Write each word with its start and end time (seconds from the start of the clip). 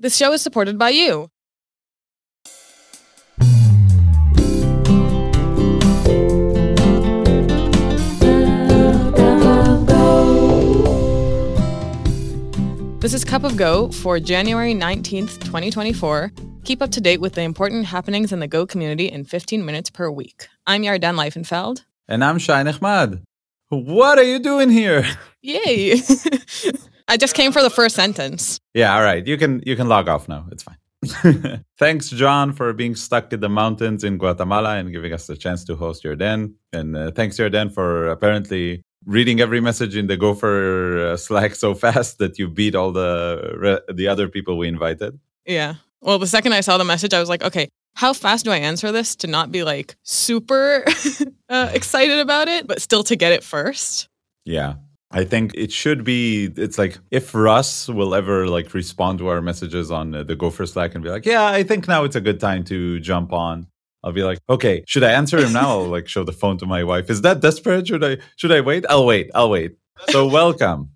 This 0.00 0.16
show 0.16 0.32
is 0.32 0.40
supported 0.40 0.78
by 0.78 0.90
you. 0.90 1.28
This 13.00 13.12
is 13.12 13.24
Cup 13.24 13.42
of 13.42 13.56
Go 13.56 13.90
for 13.90 14.20
January 14.20 14.72
19th, 14.72 15.40
2024. 15.40 16.30
Keep 16.62 16.80
up 16.80 16.90
to 16.92 17.00
date 17.00 17.20
with 17.20 17.32
the 17.32 17.42
important 17.42 17.86
happenings 17.86 18.32
in 18.32 18.38
the 18.38 18.46
Go 18.46 18.66
community 18.66 19.06
in 19.06 19.24
15 19.24 19.64
minutes 19.64 19.90
per 19.90 20.08
week. 20.12 20.46
I'm 20.68 20.82
Yarden 20.82 21.16
Laifenfeld. 21.16 21.84
And 22.06 22.22
I'm 22.22 22.38
Shay 22.38 22.62
Nehmad. 22.62 23.20
What 23.70 24.18
are 24.18 24.22
you 24.22 24.38
doing 24.38 24.70
here? 24.70 25.04
Yay! 25.42 26.00
I 27.08 27.16
just 27.16 27.34
came 27.34 27.52
for 27.52 27.62
the 27.62 27.70
first 27.70 27.96
sentence. 27.96 28.60
Yeah, 28.74 28.94
all 28.94 29.02
right. 29.02 29.26
You 29.26 29.38
can 29.38 29.62
you 29.64 29.76
can 29.76 29.88
log 29.88 30.08
off 30.08 30.28
now. 30.28 30.46
It's 30.52 30.62
fine. 30.62 30.76
Thanks, 31.78 32.10
John, 32.10 32.52
for 32.52 32.72
being 32.72 32.94
stuck 32.94 33.32
in 33.32 33.40
the 33.40 33.48
mountains 33.48 34.04
in 34.04 34.18
Guatemala 34.18 34.76
and 34.76 34.92
giving 34.92 35.12
us 35.12 35.26
the 35.26 35.36
chance 35.36 35.64
to 35.64 35.76
host 35.76 36.04
Yarden. 36.04 36.54
And 36.72 36.96
uh, 36.96 37.12
thanks, 37.12 37.38
Yarden, 37.38 37.72
for 37.72 38.08
apparently 38.08 38.82
reading 39.06 39.40
every 39.40 39.60
message 39.60 39.96
in 39.96 40.08
the 40.08 40.16
Gopher 40.16 41.12
uh, 41.12 41.16
Slack 41.16 41.54
so 41.54 41.74
fast 41.84 42.18
that 42.18 42.38
you 42.38 42.48
beat 42.48 42.74
all 42.74 42.92
the 42.92 43.54
re- 43.56 43.94
the 43.94 44.08
other 44.08 44.28
people 44.28 44.58
we 44.58 44.68
invited. 44.68 45.18
Yeah. 45.46 45.74
Well, 46.00 46.18
the 46.18 46.26
second 46.26 46.52
I 46.52 46.60
saw 46.60 46.78
the 46.78 46.84
message, 46.84 47.14
I 47.14 47.20
was 47.20 47.28
like, 47.28 47.42
okay, 47.42 47.68
how 47.94 48.12
fast 48.12 48.44
do 48.44 48.50
I 48.50 48.58
answer 48.58 48.92
this 48.92 49.16
to 49.16 49.26
not 49.26 49.50
be 49.50 49.64
like 49.64 49.96
super 50.02 50.84
uh, 51.48 51.70
excited 51.72 52.18
about 52.18 52.48
it, 52.48 52.66
but 52.66 52.82
still 52.82 53.02
to 53.04 53.16
get 53.16 53.32
it 53.32 53.42
first? 53.42 54.08
Yeah. 54.44 54.74
I 55.10 55.24
think 55.24 55.52
it 55.54 55.72
should 55.72 56.04
be. 56.04 56.52
It's 56.56 56.76
like 56.76 56.98
if 57.10 57.34
Russ 57.34 57.88
will 57.88 58.14
ever 58.14 58.46
like 58.46 58.74
respond 58.74 59.18
to 59.20 59.28
our 59.28 59.40
messages 59.40 59.90
on 59.90 60.14
uh, 60.14 60.22
the 60.22 60.36
Gopher 60.36 60.66
Slack 60.66 60.94
and 60.94 61.02
be 61.02 61.10
like, 61.10 61.24
"Yeah, 61.24 61.46
I 61.46 61.62
think 61.62 61.88
now 61.88 62.04
it's 62.04 62.16
a 62.16 62.20
good 62.20 62.40
time 62.40 62.64
to 62.64 63.00
jump 63.00 63.32
on." 63.32 63.68
I'll 64.04 64.12
be 64.12 64.22
like, 64.22 64.38
"Okay, 64.50 64.84
should 64.86 65.02
I 65.02 65.12
answer 65.12 65.38
him 65.38 65.52
now?" 65.54 65.70
I'll 65.70 65.88
like 65.96 66.08
show 66.08 66.24
the 66.24 66.32
phone 66.32 66.58
to 66.58 66.66
my 66.66 66.84
wife. 66.84 67.08
Is 67.08 67.22
that 67.22 67.40
desperate? 67.40 67.88
Should 67.88 68.04
I? 68.04 68.18
Should 68.36 68.52
I 68.52 68.60
wait? 68.60 68.84
I'll 68.90 69.06
wait. 69.06 69.30
I'll 69.34 69.48
wait. 69.50 69.76
So 70.10 70.26
welcome, 70.26 70.90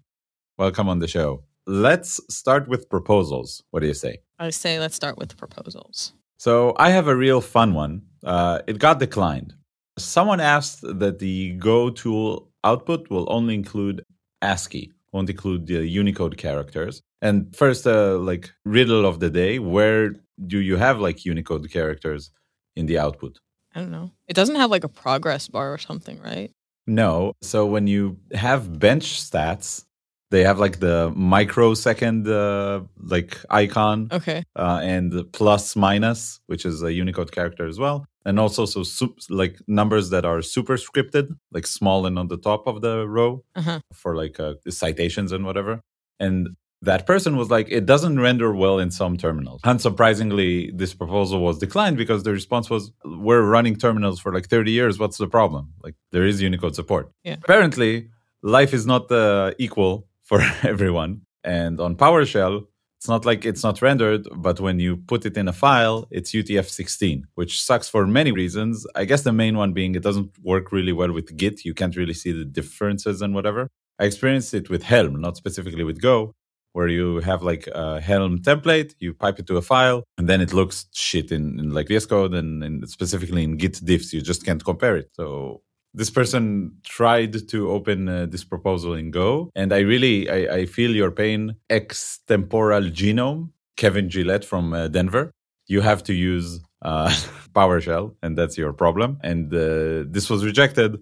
welcome 0.59 0.89
on 0.91 0.99
the 0.99 1.09
show. 1.09 1.45
Let's 1.67 2.21
start 2.29 2.69
with 2.69 2.91
proposals. 2.91 3.63
What 3.71 3.81
do 3.81 3.87
you 3.87 3.95
say? 3.95 4.19
I 4.39 4.51
say 4.51 4.79
let's 4.79 4.95
start 4.95 5.17
with 5.17 5.37
proposals. 5.39 6.13
So 6.37 6.75
I 6.77 6.91
have 6.91 7.09
a 7.09 7.17
real 7.17 7.41
fun 7.41 7.73
one. 7.73 8.03
Uh, 8.23 8.61
it 8.67 8.79
got 8.79 8.99
declined. 8.99 9.55
Someone 9.99 10.41
asked 10.41 10.81
that 10.83 11.19
the 11.19 11.53
Go 11.53 11.89
tool 11.91 12.52
output 12.65 13.11
will 13.11 13.27
only 13.31 13.55
include 13.55 14.05
ASCII, 14.43 14.93
won't 15.13 15.31
include 15.31 15.67
the 15.67 15.87
Unicode 15.87 16.37
characters. 16.37 17.03
And 17.21 17.55
first, 17.55 17.87
uh, 17.87 18.19
like 18.19 18.51
riddle 18.65 19.07
of 19.07 19.21
the 19.21 19.31
day, 19.31 19.59
where 19.59 20.15
do 20.47 20.59
you 20.59 20.77
have 20.77 20.99
like 21.01 21.25
Unicode 21.25 21.71
characters 21.71 22.31
in 22.77 22.87
the 22.87 22.99
output? 22.99 23.39
I 23.75 23.81
don't 23.81 23.91
know. 23.91 24.11
It 24.27 24.35
doesn't 24.35 24.57
have 24.57 24.71
like 24.71 24.85
a 24.85 24.89
progress 24.89 25.49
bar 25.49 25.73
or 25.73 25.79
something, 25.79 26.21
right? 26.21 26.51
No. 26.87 27.33
So 27.43 27.65
when 27.67 27.87
you 27.87 28.19
have 28.35 28.79
bench 28.79 29.23
stats, 29.23 29.85
they 30.31 30.43
have 30.45 30.59
like 30.59 30.81
the 30.81 31.13
microsecond 31.15 32.27
uh, 32.27 32.81
like 32.99 33.39
icon 33.51 34.09
Okay. 34.11 34.43
uh, 34.57 34.81
and 34.83 35.31
plus 35.33 35.77
minus 35.77 36.41
which 36.47 36.65
is 36.65 36.83
a 36.83 36.91
unicode 36.93 37.31
character 37.33 37.67
as 37.67 37.79
well 37.79 38.07
and 38.25 38.39
also 38.39 38.65
so 38.67 38.83
sup- 38.83 39.19
like 39.29 39.55
numbers 39.67 40.11
that 40.11 40.25
are 40.25 40.39
superscripted 40.39 41.27
like 41.53 41.67
small 41.67 42.07
and 42.07 42.19
on 42.19 42.29
the 42.29 42.37
top 42.51 42.67
of 42.67 42.81
the 42.81 43.07
row 43.09 43.43
Uh-huh. 43.57 43.81
for 44.03 44.15
like 44.23 44.39
uh, 44.41 44.55
citations 44.69 45.33
and 45.33 45.45
whatever. 45.45 45.81
And 46.21 46.49
that 46.91 47.07
person 47.07 47.37
was 47.37 47.49
like 47.57 47.69
it 47.79 47.85
doesn't 47.87 48.19
render 48.19 48.53
well 48.53 48.79
in 48.85 48.91
some 48.91 49.17
terminals. 49.17 49.61
Unsurprisingly 49.63 50.77
this 50.77 50.95
proposal 50.95 51.41
was 51.41 51.59
declined 51.59 51.97
because 51.97 52.23
the 52.25 52.33
response 52.33 52.69
was 52.71 52.93
we're 53.05 53.43
running 53.43 53.77
terminals 53.77 54.19
for 54.21 54.33
like 54.33 54.49
30 54.49 54.71
years. 54.73 54.99
What's 54.99 55.19
the 55.19 55.29
problem? 55.29 55.73
Like 55.83 55.95
there 56.11 56.27
is 56.27 56.43
unicode 56.43 56.75
support. 56.75 57.11
Yeah. 57.25 57.37
apparently 57.45 58.09
life 58.43 58.75
is 58.75 58.85
not 58.87 59.11
uh, 59.13 59.53
equal 59.59 60.07
for 60.25 60.41
everyone. 60.63 61.23
And 61.45 61.81
on 61.81 61.97
powershell 61.97 62.67
it's 63.03 63.09
not 63.09 63.25
like 63.25 63.45
it's 63.45 63.65
not 63.65 63.83
rendered, 63.83 64.29
but 64.37 64.61
when 64.61 64.79
you 64.79 64.97
put 64.97 65.27
it 65.27 65.37
in 65.37 65.49
a 65.49 65.53
file, 65.53 66.07
it's 66.13 66.31
UTF-16, 66.31 67.25
which 67.35 67.61
sucks 67.61 67.89
for 67.89 68.07
many 68.07 68.31
reasons. 68.31 68.87
I 68.95 69.07
guess 69.07 69.23
the 69.23 69.33
main 69.33 69.57
one 69.57 69.73
being 69.73 69.97
it 69.97 70.05
doesn't 70.05 70.31
work 70.41 70.71
really 70.71 70.93
well 70.93 71.11
with 71.11 71.37
Git. 71.37 71.65
You 71.65 71.75
can't 71.75 71.97
really 71.97 72.15
see 72.15 72.31
the 72.31 72.45
differences 72.45 73.21
and 73.21 73.35
whatever. 73.35 73.67
I 73.99 74.05
experienced 74.05 74.55
it 74.55 74.71
with 74.71 74.85
Helm, 74.85 75.21
not 75.21 75.37
specifically 75.37 75.83
with 75.83 76.01
Go, 76.01 76.37
where 76.75 76.87
you 76.87 77.19
have 77.23 77.43
like 77.43 77.67
a 77.75 78.01
Helm 78.01 78.39
template, 78.39 78.95
you 79.01 79.15
pipe 79.15 79.41
it 79.41 79.49
to 79.49 79.57
a 79.57 79.63
file, 79.63 80.05
and 80.17 80.29
then 80.29 80.41
it 80.41 80.53
looks 80.53 80.87
shit 80.93 81.33
in, 81.33 81.59
in 81.59 81.71
like 81.75 81.89
VS 81.89 82.07
Code 82.07 82.35
and, 82.35 82.63
and 82.63 82.89
specifically 82.89 83.43
in 83.43 83.57
Git 83.57 83.81
diffs. 83.85 84.13
You 84.13 84.21
just 84.23 84.45
can't 84.45 84.65
compare 84.65 84.97
it. 84.97 85.11
So 85.15 85.63
this 85.95 86.11
person 86.11 86.77
tried 86.85 87.49
to 87.49 87.71
open 87.71 88.09
uh, 88.09 88.27
this 88.27 88.45
proposal 88.45 88.95
in 88.95 89.11
Go, 89.11 89.51
and 89.55 89.73
I 89.73 89.81
really 89.81 90.29
I, 90.31 90.57
I 90.57 90.67
feel 90.67 90.95
your 90.95 91.11
pain. 91.11 91.57
Extemporal 91.71 92.91
genome, 92.93 93.51
Kevin 93.77 94.09
Gillette 94.09 94.45
from 94.45 94.73
uh, 94.73 94.89
Denver. 94.89 95.31
You 95.67 95.81
have 95.81 96.03
to 96.05 96.15
use 96.15 96.61
uh, 96.83 97.09
PowerShell, 97.55 98.15
and 98.23 98.37
that's 98.37 98.57
your 98.59 98.73
problem. 98.73 99.19
And 99.23 99.53
uh, 99.53 100.05
this 100.11 100.29
was 100.31 100.45
rejected, 100.45 101.01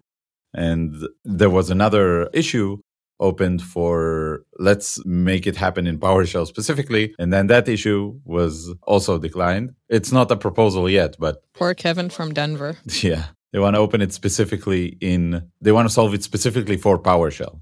and 0.55 0.95
there 1.25 1.51
was 1.51 1.71
another 1.71 2.29
issue 2.33 2.79
opened 3.21 3.63
for 3.63 4.43
let's 4.59 5.05
make 5.05 5.47
it 5.47 5.55
happen 5.55 5.87
in 5.87 5.99
PowerShell 5.99 6.47
specifically, 6.47 7.15
and 7.19 7.33
then 7.33 7.47
that 7.49 7.69
issue 7.69 8.19
was 8.25 8.75
also 8.83 9.19
declined. 9.19 9.75
It's 9.89 10.11
not 10.11 10.31
a 10.31 10.37
proposal 10.37 10.89
yet, 10.89 11.17
but 11.19 11.43
Poor 11.55 11.75
Kevin 11.75 12.09
from 12.11 12.33
Denver. 12.33 12.79
yeah. 13.03 13.27
They 13.53 13.59
want 13.59 13.75
to 13.75 13.81
open 13.81 14.01
it 14.01 14.13
specifically 14.13 14.97
in, 15.01 15.51
they 15.61 15.73
want 15.73 15.89
to 15.89 15.93
solve 15.93 16.15
it 16.15 16.23
specifically 16.23 16.77
for 16.77 16.99
PowerShell. 16.99 17.61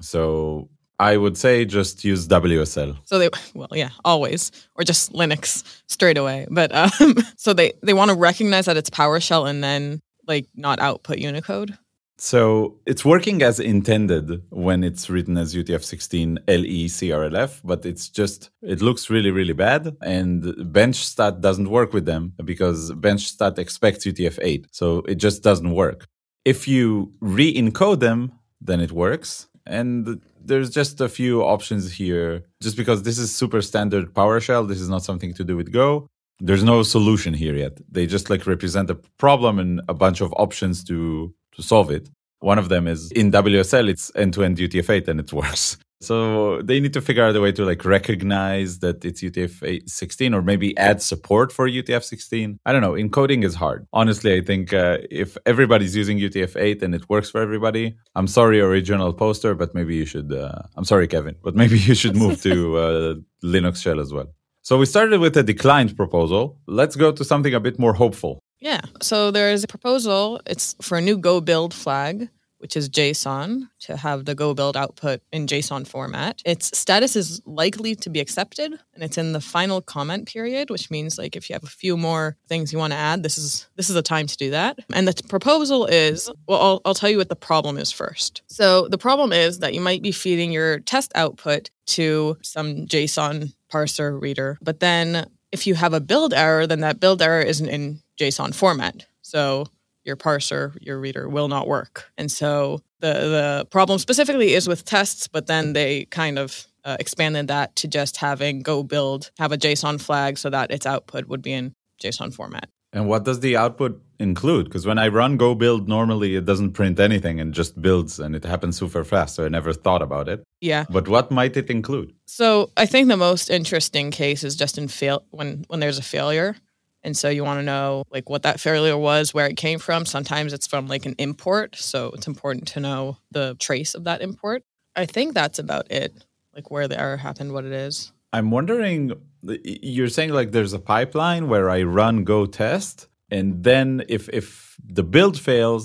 So 0.00 0.68
I 0.98 1.16
would 1.16 1.36
say 1.36 1.64
just 1.64 2.04
use 2.04 2.28
WSL. 2.28 2.96
So 3.04 3.18
they, 3.18 3.28
well, 3.54 3.68
yeah, 3.72 3.90
always, 4.04 4.52
or 4.76 4.84
just 4.84 5.12
Linux 5.12 5.64
straight 5.88 6.16
away. 6.16 6.46
But 6.50 6.72
um, 6.72 7.16
so 7.36 7.52
they 7.52 7.72
they 7.82 7.94
want 7.94 8.10
to 8.10 8.16
recognize 8.16 8.66
that 8.66 8.76
it's 8.76 8.90
PowerShell 8.90 9.48
and 9.48 9.62
then 9.62 10.00
like 10.26 10.46
not 10.54 10.78
output 10.78 11.18
Unicode. 11.18 11.76
So 12.16 12.78
it's 12.86 13.04
working 13.04 13.42
as 13.42 13.58
intended 13.58 14.42
when 14.50 14.84
it's 14.84 15.10
written 15.10 15.36
as 15.36 15.54
UTF-16 15.54 16.38
LE 16.46 16.88
CRLF, 16.88 17.60
but 17.64 17.84
it's 17.84 18.08
just, 18.08 18.50
it 18.62 18.80
looks 18.80 19.10
really, 19.10 19.32
really 19.32 19.52
bad. 19.52 19.96
And 20.00 20.42
BenchStat 20.42 21.40
doesn't 21.40 21.68
work 21.68 21.92
with 21.92 22.06
them 22.06 22.34
because 22.44 22.92
BenchStat 22.92 23.58
expects 23.58 24.06
UTF-8. 24.06 24.66
So 24.70 24.98
it 25.08 25.16
just 25.16 25.42
doesn't 25.42 25.72
work. 25.72 26.06
If 26.44 26.68
you 26.68 27.12
re-encode 27.20 28.00
them, 28.00 28.32
then 28.60 28.80
it 28.80 28.92
works. 28.92 29.48
And 29.66 30.20
there's 30.40 30.70
just 30.70 31.00
a 31.00 31.08
few 31.08 31.42
options 31.42 31.92
here. 31.92 32.44
Just 32.62 32.76
because 32.76 33.02
this 33.02 33.18
is 33.18 33.34
super 33.34 33.60
standard 33.60 34.14
PowerShell, 34.14 34.68
this 34.68 34.80
is 34.80 34.88
not 34.88 35.02
something 35.02 35.34
to 35.34 35.44
do 35.44 35.56
with 35.56 35.72
Go. 35.72 36.06
There's 36.40 36.64
no 36.64 36.82
solution 36.82 37.32
here 37.34 37.54
yet. 37.54 37.78
They 37.90 38.06
just 38.06 38.28
like 38.28 38.46
represent 38.46 38.90
a 38.90 38.96
problem 39.18 39.58
and 39.58 39.80
a 39.88 39.94
bunch 39.94 40.20
of 40.20 40.34
options 40.36 40.84
to 40.84 41.34
to 41.56 41.62
solve 41.62 41.90
it. 41.90 42.08
One 42.40 42.58
of 42.58 42.68
them 42.68 42.86
is 42.86 43.10
in 43.12 43.32
WSL, 43.32 43.88
it's 43.88 44.12
end-to-end 44.14 44.58
UTF-8 44.58 45.08
and 45.08 45.20
it 45.20 45.32
works. 45.32 45.78
So 46.04 46.60
they 46.60 46.80
need 46.80 46.92
to 46.92 47.00
figure 47.00 47.24
out 47.24 47.34
a 47.34 47.40
way 47.40 47.52
to 47.52 47.64
like 47.64 47.82
recognize 47.84 48.80
that 48.80 49.04
it's 49.04 49.22
UTF-16 49.22 50.34
or 50.34 50.42
maybe 50.42 50.76
add 50.76 51.00
support 51.00 51.50
for 51.50 51.66
UTF-16. 51.66 52.58
I 52.66 52.72
don't 52.72 52.82
know. 52.82 52.92
Encoding 52.92 53.42
is 53.42 53.54
hard. 53.54 53.86
Honestly, 53.92 54.34
I 54.34 54.42
think 54.42 54.74
uh, 54.74 54.98
if 55.10 55.38
everybody's 55.46 55.96
using 55.96 56.18
UTF-8 56.18 56.82
and 56.82 56.94
it 56.94 57.08
works 57.08 57.30
for 57.30 57.40
everybody, 57.40 57.96
I'm 58.14 58.26
sorry, 58.26 58.60
original 58.60 59.14
poster, 59.14 59.54
but 59.54 59.74
maybe 59.74 59.96
you 59.96 60.04
should. 60.04 60.30
Uh, 60.30 60.62
I'm 60.76 60.84
sorry, 60.84 61.08
Kevin, 61.08 61.36
but 61.42 61.54
maybe 61.54 61.78
you 61.78 61.94
should 61.94 62.16
move 62.16 62.42
to 62.42 62.76
uh, 62.84 63.14
Linux 63.42 63.82
Shell 63.82 64.00
as 64.00 64.12
well. 64.12 64.26
So 64.60 64.78
we 64.78 64.86
started 64.86 65.20
with 65.20 65.36
a 65.36 65.42
declined 65.42 65.96
proposal. 65.96 66.58
Let's 66.66 66.96
go 66.96 67.12
to 67.12 67.24
something 67.24 67.54
a 67.54 67.60
bit 67.60 67.78
more 67.78 67.94
hopeful. 67.94 68.40
Yeah. 68.64 68.80
So 69.02 69.30
there's 69.30 69.62
a 69.62 69.66
proposal. 69.66 70.40
It's 70.46 70.74
for 70.80 70.96
a 70.96 71.00
new 71.02 71.18
Go 71.18 71.42
build 71.42 71.74
flag, 71.74 72.30
which 72.56 72.78
is 72.78 72.88
JSON, 72.88 73.68
to 73.80 73.94
have 73.98 74.24
the 74.24 74.34
Go 74.34 74.54
build 74.54 74.74
output 74.74 75.20
in 75.30 75.46
JSON 75.46 75.86
format. 75.86 76.40
Its 76.46 76.76
status 76.76 77.14
is 77.14 77.42
likely 77.44 77.94
to 77.96 78.08
be 78.08 78.20
accepted, 78.20 78.72
and 78.94 79.04
it's 79.04 79.18
in 79.18 79.32
the 79.32 79.40
final 79.42 79.82
comment 79.82 80.26
period, 80.26 80.70
which 80.70 80.90
means 80.90 81.18
like 81.18 81.36
if 81.36 81.50
you 81.50 81.52
have 81.52 81.62
a 81.62 81.66
few 81.66 81.98
more 81.98 82.38
things 82.48 82.72
you 82.72 82.78
want 82.78 82.94
to 82.94 82.98
add, 82.98 83.22
this 83.22 83.36
is 83.36 83.68
this 83.76 83.90
is 83.90 83.94
the 83.94 84.02
time 84.02 84.26
to 84.26 84.36
do 84.38 84.50
that. 84.52 84.78
And 84.94 85.06
the 85.06 85.22
proposal 85.28 85.84
is 85.84 86.30
well, 86.48 86.62
I'll, 86.62 86.80
I'll 86.86 86.94
tell 86.94 87.10
you 87.10 87.18
what 87.18 87.28
the 87.28 87.36
problem 87.36 87.76
is 87.76 87.92
first. 87.92 88.40
So 88.46 88.88
the 88.88 88.96
problem 88.96 89.30
is 89.34 89.58
that 89.58 89.74
you 89.74 89.82
might 89.82 90.02
be 90.02 90.10
feeding 90.10 90.52
your 90.52 90.78
test 90.80 91.12
output 91.14 91.68
to 91.86 92.38
some 92.40 92.86
JSON 92.86 93.52
parser 93.70 94.18
reader, 94.18 94.56
but 94.62 94.80
then 94.80 95.26
if 95.54 95.68
you 95.68 95.76
have 95.76 95.94
a 95.94 96.00
build 96.00 96.34
error, 96.34 96.66
then 96.66 96.80
that 96.80 96.98
build 96.98 97.22
error 97.22 97.40
isn't 97.40 97.68
in 97.68 98.00
JSON 98.20 98.52
format. 98.52 99.06
So 99.22 99.66
your 100.04 100.16
parser, 100.16 100.76
your 100.80 100.98
reader 100.98 101.28
will 101.28 101.48
not 101.48 101.68
work. 101.68 102.10
And 102.18 102.30
so 102.30 102.80
the 103.00 103.12
the 103.12 103.66
problem 103.70 103.98
specifically 104.00 104.52
is 104.54 104.66
with 104.66 104.84
tests, 104.84 105.28
but 105.28 105.46
then 105.46 105.72
they 105.72 106.06
kind 106.06 106.38
of 106.38 106.66
uh, 106.84 106.96
expanded 106.98 107.46
that 107.48 107.76
to 107.76 107.88
just 107.88 108.16
having 108.16 108.62
Go 108.62 108.82
build 108.82 109.30
have 109.38 109.52
a 109.52 109.56
JSON 109.56 110.00
flag 110.00 110.38
so 110.38 110.50
that 110.50 110.70
its 110.70 110.86
output 110.86 111.28
would 111.28 111.40
be 111.40 111.52
in 111.52 111.74
JSON 112.02 112.34
format. 112.34 112.68
And 112.92 113.08
what 113.08 113.24
does 113.24 113.40
the 113.40 113.56
output 113.56 114.02
include? 114.18 114.64
Because 114.66 114.86
when 114.86 114.98
I 114.98 115.08
run 115.08 115.36
Go 115.36 115.54
build, 115.54 115.88
normally 115.88 116.36
it 116.36 116.44
doesn't 116.44 116.72
print 116.72 117.00
anything 117.00 117.40
and 117.40 117.54
just 117.54 117.80
builds 117.80 118.18
and 118.18 118.34
it 118.34 118.44
happens 118.44 118.78
super 118.78 119.04
fast. 119.04 119.34
So 119.34 119.44
I 119.44 119.48
never 119.48 119.72
thought 119.72 120.02
about 120.02 120.28
it. 120.28 120.44
Yeah. 120.60 120.84
But 120.90 121.08
what 121.08 121.30
might 121.30 121.56
it 121.56 121.70
include? 121.70 122.14
So 122.26 122.70
I 122.76 122.86
think 122.86 123.08
the 123.08 123.16
most 123.16 123.50
interesting 123.50 124.10
case 124.10 124.44
is 124.44 124.56
just 124.56 124.78
in 124.78 124.88
fail 124.88 125.24
when 125.30 125.64
when 125.68 125.80
there's 125.80 125.98
a 125.98 126.02
failure. 126.02 126.56
And 127.02 127.14
so 127.14 127.28
you 127.28 127.44
want 127.44 127.58
to 127.58 127.64
know 127.64 128.04
like 128.10 128.30
what 128.30 128.44
that 128.44 128.60
failure 128.60 128.96
was, 128.96 129.34
where 129.34 129.46
it 129.46 129.56
came 129.58 129.78
from. 129.78 130.06
Sometimes 130.06 130.54
it's 130.54 130.66
from 130.66 130.86
like 130.88 131.04
an 131.04 131.14
import, 131.18 131.76
so 131.76 132.10
it's 132.14 132.26
important 132.26 132.66
to 132.68 132.80
know 132.80 133.18
the 133.30 133.56
trace 133.58 133.94
of 133.94 134.04
that 134.04 134.22
import. 134.22 134.62
I 134.96 135.04
think 135.04 135.34
that's 135.34 135.58
about 135.58 135.90
it, 135.90 136.24
like 136.54 136.70
where 136.70 136.88
the 136.88 136.98
error 136.98 137.18
happened, 137.18 137.52
what 137.52 137.66
it 137.66 137.72
is. 137.72 138.10
I'm 138.32 138.50
wondering, 138.50 139.12
you're 139.42 140.08
saying 140.08 140.30
like 140.30 140.52
there's 140.52 140.72
a 140.72 140.78
pipeline 140.78 141.48
where 141.48 141.68
I 141.68 141.82
run 141.82 142.24
Go 142.24 142.46
test, 142.46 143.06
and 143.34 143.64
then 143.64 143.86
if 144.16 144.28
if 144.40 144.76
the 144.98 145.02
build 145.14 145.36
fails, 145.48 145.84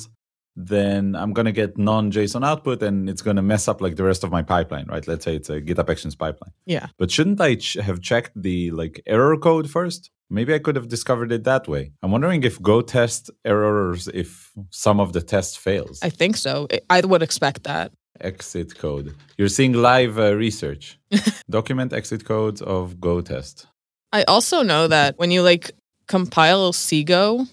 then 0.56 1.16
I'm 1.22 1.34
gonna 1.38 1.58
get 1.62 1.78
non-JSON 1.78 2.44
output, 2.52 2.84
and 2.84 3.10
it's 3.10 3.24
gonna 3.28 3.42
mess 3.54 3.68
up 3.68 3.82
like 3.82 3.96
the 3.96 4.04
rest 4.12 4.24
of 4.24 4.30
my 4.38 4.44
pipeline, 4.54 4.88
right? 4.94 5.06
Let's 5.12 5.26
say 5.26 5.36
it's 5.36 5.50
a 5.50 5.60
GitHub 5.68 5.90
Actions 5.90 6.16
pipeline. 6.16 6.54
Yeah. 6.66 6.88
But 7.00 7.10
shouldn't 7.12 7.40
I 7.42 7.56
ch- 7.56 7.80
have 7.88 8.00
checked 8.02 8.34
the 8.36 8.58
like 8.72 8.96
error 9.06 9.38
code 9.38 9.68
first? 9.70 10.12
Maybe 10.30 10.54
I 10.54 10.60
could 10.60 10.76
have 10.76 10.88
discovered 10.88 11.32
it 11.32 11.44
that 11.46 11.68
way. 11.68 11.84
I'm 12.04 12.12
wondering 12.12 12.44
if 12.44 12.62
Go 12.62 12.82
test 12.82 13.32
errors 13.44 14.08
if 14.14 14.52
some 14.70 15.00
of 15.00 15.14
the 15.14 15.22
test 15.22 15.58
fails. 15.58 16.00
I 16.04 16.12
think 16.20 16.38
so. 16.38 16.68
I 16.90 17.02
would 17.02 17.24
expect 17.24 17.64
that. 17.64 17.92
Exit 18.22 18.78
code. 18.78 19.16
You're 19.38 19.56
seeing 19.58 19.74
live 19.74 20.20
uh, 20.20 20.36
research. 20.36 21.00
Document 21.50 21.94
exit 21.94 22.26
codes 22.26 22.62
of 22.62 23.00
Go 23.00 23.22
test. 23.22 23.66
I 24.12 24.24
also 24.24 24.62
know 24.64 24.88
that 24.88 25.18
when 25.18 25.32
you 25.32 25.42
like 25.42 25.72
compile 26.10 26.74
CGO, 26.74 27.48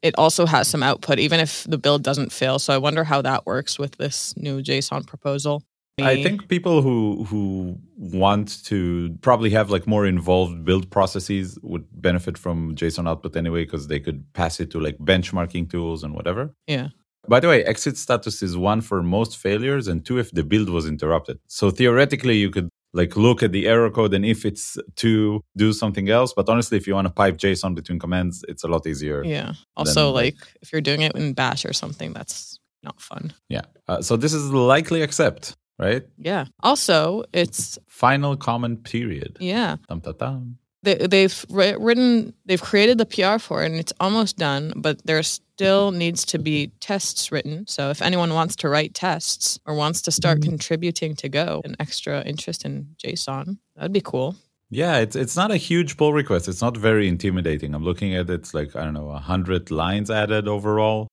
it 0.00 0.14
also 0.16 0.46
has 0.46 0.68
some 0.68 0.82
output, 0.82 1.18
even 1.18 1.40
if 1.40 1.64
the 1.64 1.76
build 1.76 2.02
doesn't 2.02 2.32
fail. 2.32 2.58
So 2.58 2.72
I 2.72 2.78
wonder 2.78 3.04
how 3.04 3.20
that 3.22 3.44
works 3.44 3.78
with 3.78 3.96
this 3.96 4.34
new 4.36 4.62
JSON 4.62 5.06
proposal. 5.06 5.62
I 6.00 6.22
think 6.22 6.46
people 6.46 6.80
who 6.80 7.24
who 7.24 7.76
want 7.96 8.64
to 8.66 9.16
probably 9.20 9.50
have 9.50 9.70
like 9.70 9.86
more 9.88 10.06
involved 10.06 10.64
build 10.64 10.90
processes 10.90 11.58
would 11.62 11.86
benefit 11.90 12.38
from 12.38 12.76
JSON 12.76 13.08
output 13.08 13.36
anyway 13.36 13.64
because 13.64 13.88
they 13.88 13.98
could 13.98 14.24
pass 14.32 14.60
it 14.60 14.70
to 14.70 14.80
like 14.80 14.96
benchmarking 14.98 15.68
tools 15.68 16.04
and 16.04 16.14
whatever. 16.14 16.54
Yeah. 16.68 16.88
By 17.28 17.40
the 17.40 17.48
way, 17.48 17.64
exit 17.64 17.96
status 17.96 18.42
is 18.42 18.56
one 18.56 18.80
for 18.80 19.02
most 19.02 19.36
failures 19.36 19.88
and 19.88 20.06
two 20.06 20.18
if 20.18 20.30
the 20.30 20.44
build 20.44 20.70
was 20.70 20.86
interrupted. 20.86 21.40
So 21.48 21.70
theoretically, 21.70 22.36
you 22.36 22.50
could 22.50 22.68
like 22.92 23.16
look 23.16 23.42
at 23.42 23.52
the 23.52 23.66
error 23.66 23.90
code 23.90 24.14
and 24.14 24.24
if 24.24 24.44
it's 24.44 24.78
to 24.96 25.42
do 25.56 25.72
something 25.72 26.08
else. 26.08 26.32
But 26.34 26.48
honestly, 26.48 26.76
if 26.76 26.86
you 26.86 26.94
want 26.94 27.06
to 27.06 27.12
pipe 27.12 27.36
JSON 27.36 27.74
between 27.74 27.98
commands, 27.98 28.44
it's 28.48 28.64
a 28.64 28.68
lot 28.68 28.86
easier. 28.86 29.22
Yeah. 29.24 29.52
Also, 29.76 30.10
like, 30.10 30.34
like 30.34 30.54
if 30.62 30.72
you're 30.72 30.80
doing 30.80 31.02
it 31.02 31.14
in 31.14 31.34
Bash 31.34 31.64
or 31.64 31.72
something, 31.72 32.12
that's 32.12 32.58
not 32.82 33.00
fun. 33.00 33.32
Yeah. 33.48 33.62
Uh, 33.86 34.02
so 34.02 34.16
this 34.16 34.32
is 34.32 34.50
likely 34.50 35.02
accept 35.02 35.56
right? 35.78 36.02
Yeah. 36.18 36.46
Also, 36.62 37.24
it's 37.32 37.78
final 37.86 38.36
comment 38.36 38.84
period. 38.84 39.36
Yeah. 39.40 39.76
Dum, 39.88 40.00
dum, 40.00 40.14
dum. 40.18 40.58
They, 40.82 40.94
they've 40.94 41.46
written, 41.50 42.34
they've 42.46 42.60
created 42.60 42.98
the 42.98 43.06
PR 43.06 43.38
for 43.38 43.62
it, 43.62 43.66
and 43.66 43.76
it's 43.76 43.92
almost 44.00 44.36
done. 44.36 44.72
But 44.76 45.04
there 45.06 45.18
still 45.58 45.90
needs 45.90 46.24
to 46.24 46.38
be 46.38 46.70
tests 46.78 47.32
written. 47.32 47.66
So 47.66 47.90
if 47.90 48.00
anyone 48.00 48.32
wants 48.32 48.54
to 48.56 48.68
write 48.68 48.94
tests 48.94 49.58
or 49.66 49.74
wants 49.74 50.00
to 50.02 50.12
start 50.12 50.38
mm-hmm. 50.38 50.50
contributing 50.50 51.16
to 51.16 51.28
Go, 51.28 51.62
an 51.64 51.74
extra 51.80 52.22
interest 52.22 52.64
in 52.64 52.94
JSON, 53.02 53.58
that'd 53.74 53.92
be 53.92 54.00
cool. 54.00 54.36
Yeah, 54.70 54.98
it's 54.98 55.16
it's 55.16 55.34
not 55.34 55.50
a 55.50 55.56
huge 55.56 55.96
pull 55.96 56.12
request. 56.12 56.46
It's 56.46 56.62
not 56.62 56.76
very 56.76 57.08
intimidating. 57.08 57.74
I'm 57.74 57.82
looking 57.82 58.14
at 58.14 58.30
it, 58.30 58.34
it's 58.34 58.54
like 58.54 58.76
I 58.76 58.84
don't 58.84 58.94
know, 58.94 59.10
hundred 59.14 59.72
lines 59.72 60.12
added 60.12 60.46
overall. 60.46 61.08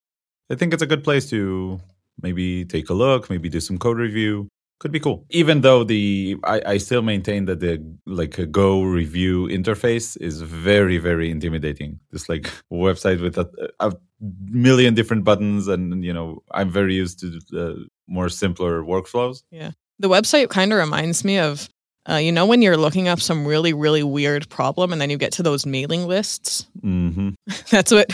I 0.52 0.56
think 0.56 0.74
it's 0.74 0.84
a 0.84 0.92
good 0.94 1.04
place 1.04 1.28
to 1.32 1.80
maybe 2.22 2.66
take 2.66 2.90
a 2.90 2.94
look, 2.94 3.32
maybe 3.32 3.50
do 3.50 3.60
some 3.60 3.80
code 3.80 3.98
review 3.98 4.48
could 4.80 4.92
be 4.92 5.00
cool. 5.00 5.26
Even 5.30 5.62
though 5.62 5.84
the 5.84 6.38
I, 6.44 6.62
I 6.74 6.78
still 6.78 7.02
maintain 7.02 7.46
that 7.46 7.60
the 7.60 7.84
like 8.06 8.38
a 8.38 8.46
Go 8.46 8.84
review 8.84 9.48
interface 9.48 10.18
is 10.20 10.42
very 10.42 10.98
very 10.98 11.32
intimidating. 11.32 12.00
This 12.12 12.28
like 12.30 12.52
website 12.72 13.22
with 13.22 13.38
a, 13.38 13.50
a 13.80 13.94
million 14.20 14.94
different 14.94 15.24
buttons, 15.24 15.68
and 15.68 16.04
you 16.04 16.14
know 16.14 16.44
I'm 16.52 16.70
very 16.70 16.96
used 16.96 17.20
to 17.20 17.40
uh, 17.58 17.74
more 18.08 18.30
simpler 18.30 18.82
workflows. 18.82 19.44
Yeah, 19.52 19.72
the 20.00 20.10
website 20.10 20.50
kind 20.50 20.72
of 20.72 20.80
reminds 20.80 21.24
me 21.24 21.40
of 21.40 21.70
uh, 22.08 22.16
you 22.16 22.32
know 22.32 22.46
when 22.46 22.62
you're 22.62 22.78
looking 22.78 23.08
up 23.08 23.20
some 23.20 23.46
really 23.46 23.74
really 23.74 24.04
weird 24.04 24.48
problem 24.50 24.92
and 24.92 25.02
then 25.02 25.10
you 25.10 25.18
get 25.18 25.32
to 25.32 25.44
those 25.44 25.66
mailing 25.66 26.08
lists 26.08 26.68
mm-hmm. 26.84 27.30
that's 27.72 27.92
what 27.92 28.08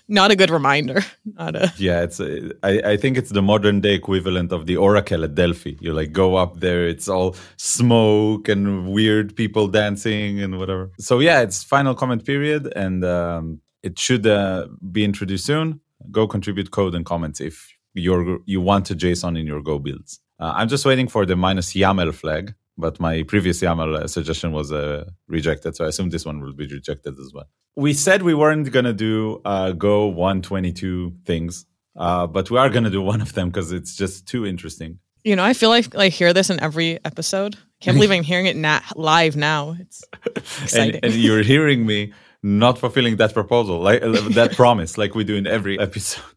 not 0.08 0.30
a 0.30 0.36
good 0.36 0.50
reminder 0.50 1.02
not 1.24 1.54
a 1.54 1.72
yeah 1.76 2.02
it's 2.02 2.20
a, 2.20 2.50
I, 2.62 2.92
I 2.92 2.96
think 2.96 3.18
it's 3.18 3.30
the 3.30 3.42
modern 3.42 3.80
day 3.80 3.94
equivalent 3.94 4.52
of 4.52 4.66
the 4.66 4.76
oracle 4.76 5.24
at 5.24 5.34
delphi 5.34 5.76
you 5.80 5.92
like 5.92 6.12
go 6.12 6.36
up 6.36 6.60
there 6.60 6.88
it's 6.88 7.08
all 7.08 7.36
smoke 7.56 8.48
and 8.48 8.90
weird 8.90 9.36
people 9.36 9.68
dancing 9.68 10.40
and 10.40 10.58
whatever 10.58 10.90
so 10.98 11.18
yeah 11.18 11.40
it's 11.40 11.62
final 11.62 11.94
comment 11.94 12.24
period 12.24 12.72
and 12.74 13.04
um, 13.04 13.60
it 13.82 13.98
should 13.98 14.26
uh, 14.26 14.66
be 14.92 15.04
introduced 15.04 15.46
soon 15.46 15.80
go 16.10 16.26
contribute 16.26 16.70
code 16.70 16.94
and 16.94 17.04
comments 17.04 17.40
if 17.40 17.74
you're 17.94 18.38
you 18.46 18.60
want 18.60 18.90
a 18.90 18.94
json 18.94 19.38
in 19.38 19.46
your 19.46 19.62
go 19.62 19.78
builds 19.78 20.20
uh, 20.40 20.52
i'm 20.54 20.68
just 20.68 20.84
waiting 20.84 21.08
for 21.08 21.26
the 21.26 21.36
minus 21.36 21.74
yaml 21.74 22.14
flag 22.14 22.54
but 22.78 23.00
my 23.00 23.24
previous 23.24 23.60
YAML 23.60 23.96
uh, 23.96 24.06
suggestion 24.06 24.52
was 24.52 24.72
uh, 24.72 25.04
rejected. 25.26 25.74
So 25.76 25.84
I 25.84 25.88
assume 25.88 26.10
this 26.10 26.24
one 26.24 26.40
will 26.40 26.52
be 26.52 26.66
rejected 26.66 27.18
as 27.18 27.32
well. 27.34 27.48
We 27.74 27.92
said 27.92 28.22
we 28.22 28.34
weren't 28.34 28.70
going 28.70 28.84
to 28.84 28.92
do 28.92 29.42
uh, 29.44 29.72
Go 29.72 30.06
122 30.06 31.12
things, 31.24 31.66
uh, 31.96 32.26
but 32.28 32.50
we 32.50 32.58
are 32.58 32.70
going 32.70 32.84
to 32.84 32.90
do 32.90 33.02
one 33.02 33.20
of 33.20 33.34
them 33.34 33.48
because 33.48 33.72
it's 33.72 33.96
just 33.96 34.26
too 34.26 34.46
interesting. 34.46 35.00
You 35.24 35.34
know, 35.34 35.44
I 35.44 35.52
feel 35.52 35.68
like 35.68 35.94
I 35.96 36.08
hear 36.08 36.32
this 36.32 36.48
in 36.48 36.60
every 36.60 37.04
episode. 37.04 37.58
Can't 37.80 37.96
believe 37.96 38.12
I'm 38.12 38.22
hearing 38.22 38.46
it 38.46 38.56
na- 38.56 38.80
live 38.94 39.36
now. 39.36 39.76
It's 39.78 40.04
exciting. 40.36 40.94
and, 40.96 41.04
and 41.04 41.14
you're 41.14 41.42
hearing 41.42 41.84
me 41.84 42.12
not 42.42 42.78
fulfilling 42.78 43.16
that 43.16 43.34
proposal, 43.34 43.80
like 43.80 44.02
uh, 44.02 44.28
that 44.30 44.52
promise, 44.56 44.96
like 44.98 45.14
we 45.14 45.24
do 45.24 45.36
in 45.36 45.46
every 45.46 45.78
episode. 45.78 46.24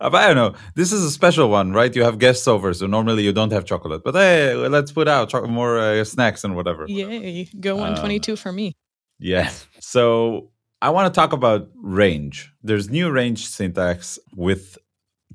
Uh, 0.00 0.10
but 0.10 0.24
I 0.24 0.26
don't 0.26 0.36
know. 0.36 0.58
This 0.74 0.92
is 0.92 1.04
a 1.04 1.10
special 1.10 1.48
one, 1.48 1.72
right? 1.72 1.94
You 1.94 2.02
have 2.02 2.18
guests 2.18 2.48
over, 2.48 2.74
so 2.74 2.86
normally 2.88 3.22
you 3.22 3.32
don't 3.32 3.52
have 3.52 3.64
chocolate. 3.64 4.02
But 4.02 4.16
hey, 4.16 4.52
let's 4.52 4.90
put 4.90 5.06
out 5.06 5.28
cho- 5.28 5.46
more 5.46 5.78
uh, 5.78 6.02
snacks 6.02 6.42
and 6.42 6.56
whatever. 6.56 6.84
Yay! 6.88 7.48
Go 7.60 7.76
122 7.76 8.32
um, 8.32 8.36
for 8.36 8.50
me. 8.50 8.74
Yeah. 9.20 9.52
So 9.78 10.50
I 10.82 10.90
want 10.90 11.14
to 11.14 11.18
talk 11.18 11.32
about 11.32 11.68
range. 11.76 12.52
There's 12.62 12.90
new 12.90 13.08
range 13.10 13.46
syntax 13.46 14.18
with 14.34 14.76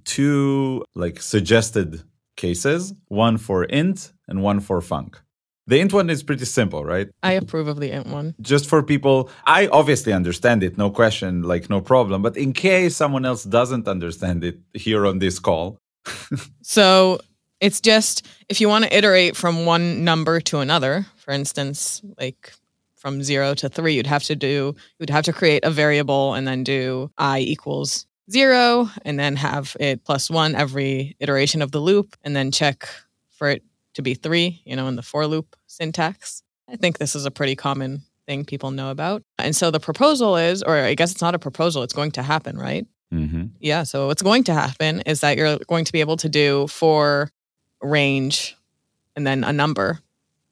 two 0.03 0.83
like 0.93 1.21
suggested 1.21 2.03
cases, 2.35 2.93
one 3.07 3.37
for 3.37 3.63
int 3.63 4.11
and 4.27 4.43
one 4.43 4.59
for 4.59 4.81
func. 4.81 5.15
The 5.69 5.79
int 5.79 5.93
one 5.93 6.09
is 6.09 6.23
pretty 6.23 6.45
simple, 6.45 6.83
right? 6.83 7.09
I 7.21 7.33
approve 7.33 7.67
of 7.67 7.79
the 7.79 7.91
int 7.91 8.07
one. 8.07 8.33
Just 8.41 8.67
for 8.67 8.81
people, 8.81 9.29
I 9.45 9.67
obviously 9.67 10.11
understand 10.13 10.63
it, 10.63 10.79
no 10.79 10.89
question, 10.89 11.43
like 11.43 11.69
no 11.69 11.79
problem. 11.79 12.23
But 12.23 12.37
in 12.37 12.53
case 12.53 12.95
someone 12.95 13.23
else 13.23 13.43
doesn't 13.43 13.87
understand 13.87 14.43
it 14.43 14.57
here 14.73 15.05
on 15.05 15.19
this 15.19 15.37
call. 15.37 15.77
so 16.63 17.19
it's 17.59 17.81
just 17.81 18.25
if 18.49 18.59
you 18.59 18.67
want 18.67 18.85
to 18.85 18.97
iterate 18.97 19.35
from 19.35 19.67
one 19.67 20.03
number 20.03 20.41
to 20.41 20.57
another, 20.57 21.05
for 21.17 21.35
instance, 21.35 22.01
like 22.19 22.51
from 22.95 23.21
zero 23.21 23.53
to 23.53 23.69
three, 23.69 23.93
you'd 23.93 24.07
have 24.07 24.23
to 24.23 24.35
do, 24.35 24.73
you'd 24.97 25.11
have 25.11 25.25
to 25.25 25.33
create 25.33 25.63
a 25.63 25.69
variable 25.69 26.33
and 26.33 26.47
then 26.47 26.63
do 26.63 27.11
i 27.19 27.37
equals 27.37 28.07
zero 28.31 28.89
and 29.05 29.19
then 29.19 29.35
have 29.35 29.77
it 29.79 30.03
plus 30.03 30.31
one 30.31 30.55
every 30.55 31.15
iteration 31.19 31.61
of 31.61 31.71
the 31.71 31.79
loop 31.79 32.15
and 32.23 32.35
then 32.35 32.51
check 32.51 32.89
for 33.29 33.49
it 33.49 33.63
to 33.99 34.03
be 34.03 34.15
three, 34.15 34.61
you 34.65 34.75
know, 34.75 34.87
in 34.87 34.95
the 34.95 35.03
for 35.03 35.27
loop 35.27 35.55
syntax. 35.67 36.41
I 36.67 36.75
think 36.75 36.97
this 36.97 37.15
is 37.15 37.25
a 37.25 37.31
pretty 37.31 37.55
common 37.55 38.01
thing 38.25 38.45
people 38.45 38.71
know 38.71 38.91
about. 38.91 39.23
And 39.37 39.55
so 39.55 39.71
the 39.71 39.79
proposal 39.79 40.37
is, 40.37 40.63
or 40.63 40.77
I 40.77 40.93
guess 40.95 41.11
it's 41.11 41.21
not 41.21 41.35
a 41.35 41.39
proposal, 41.39 41.83
it's 41.83 41.93
going 41.93 42.11
to 42.11 42.23
happen, 42.23 42.57
right? 42.57 42.85
Mm-hmm. 43.13 43.45
Yeah. 43.59 43.83
So 43.83 44.07
what's 44.07 44.21
going 44.21 44.43
to 44.45 44.53
happen 44.53 45.01
is 45.01 45.21
that 45.21 45.35
you're 45.35 45.57
going 45.67 45.85
to 45.85 45.91
be 45.91 45.99
able 45.99 46.17
to 46.17 46.29
do 46.29 46.67
for 46.67 47.31
range 47.81 48.55
and 49.15 49.25
then 49.25 49.43
a 49.43 49.51
number, 49.51 49.99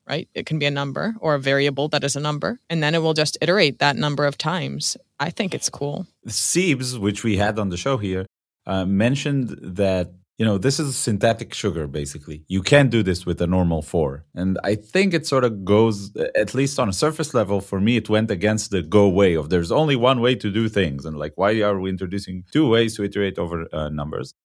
right? 0.07 0.27
It 0.33 0.45
can 0.45 0.59
be 0.59 0.65
a 0.65 0.71
number 0.71 1.15
or 1.19 1.35
a 1.35 1.39
variable 1.39 1.87
that 1.89 2.03
is 2.03 2.15
a 2.15 2.19
number, 2.19 2.59
and 2.69 2.81
then 2.81 2.95
it 2.95 3.01
will 3.01 3.13
just 3.13 3.37
iterate 3.41 3.79
that 3.79 3.95
number 3.95 4.25
of 4.25 4.37
times. 4.37 4.97
I 5.19 5.29
think 5.29 5.53
it's 5.53 5.69
cool. 5.69 6.07
Siebes, 6.27 6.97
which 6.99 7.23
we 7.23 7.37
had 7.37 7.59
on 7.59 7.69
the 7.69 7.77
show 7.77 7.97
here, 7.97 8.25
uh, 8.65 8.85
mentioned 8.85 9.55
that 9.61 10.11
you 10.37 10.45
know, 10.45 10.57
this 10.59 10.79
is 10.79 10.95
synthetic 10.95 11.53
sugar, 11.53 11.87
basically. 11.87 12.43
You 12.47 12.61
can't 12.61 12.91
do 12.91 13.01
this 13.01 13.25
with 13.25 13.41
a 13.41 13.47
normal 13.47 13.81
for. 13.81 14.25
And 14.35 14.59
I 14.63 14.75
think 14.75 15.13
it 15.13 15.25
sort 15.25 15.43
of 15.43 15.65
goes, 15.65 16.15
at 16.35 16.53
least 16.53 16.77
on 16.79 16.89
a 16.89 16.93
surface 16.93 17.33
level, 17.33 17.59
for 17.59 17.79
me, 17.79 17.97
it 17.97 18.07
went 18.07 18.29
against 18.29 18.69
the 18.69 18.83
go 18.83 19.07
way 19.07 19.35
of 19.35 19.49
there's 19.49 19.71
only 19.71 19.95
one 19.95 20.21
way 20.21 20.35
to 20.35 20.51
do 20.51 20.69
things. 20.69 21.05
And 21.05 21.17
like, 21.17 21.33
why 21.35 21.59
are 21.61 21.79
we 21.79 21.89
introducing 21.89 22.43
two 22.51 22.69
ways 22.69 22.95
to 22.97 23.03
iterate 23.03 23.39
over 23.39 23.67
uh, 23.73 23.89
numbers? 23.89 24.35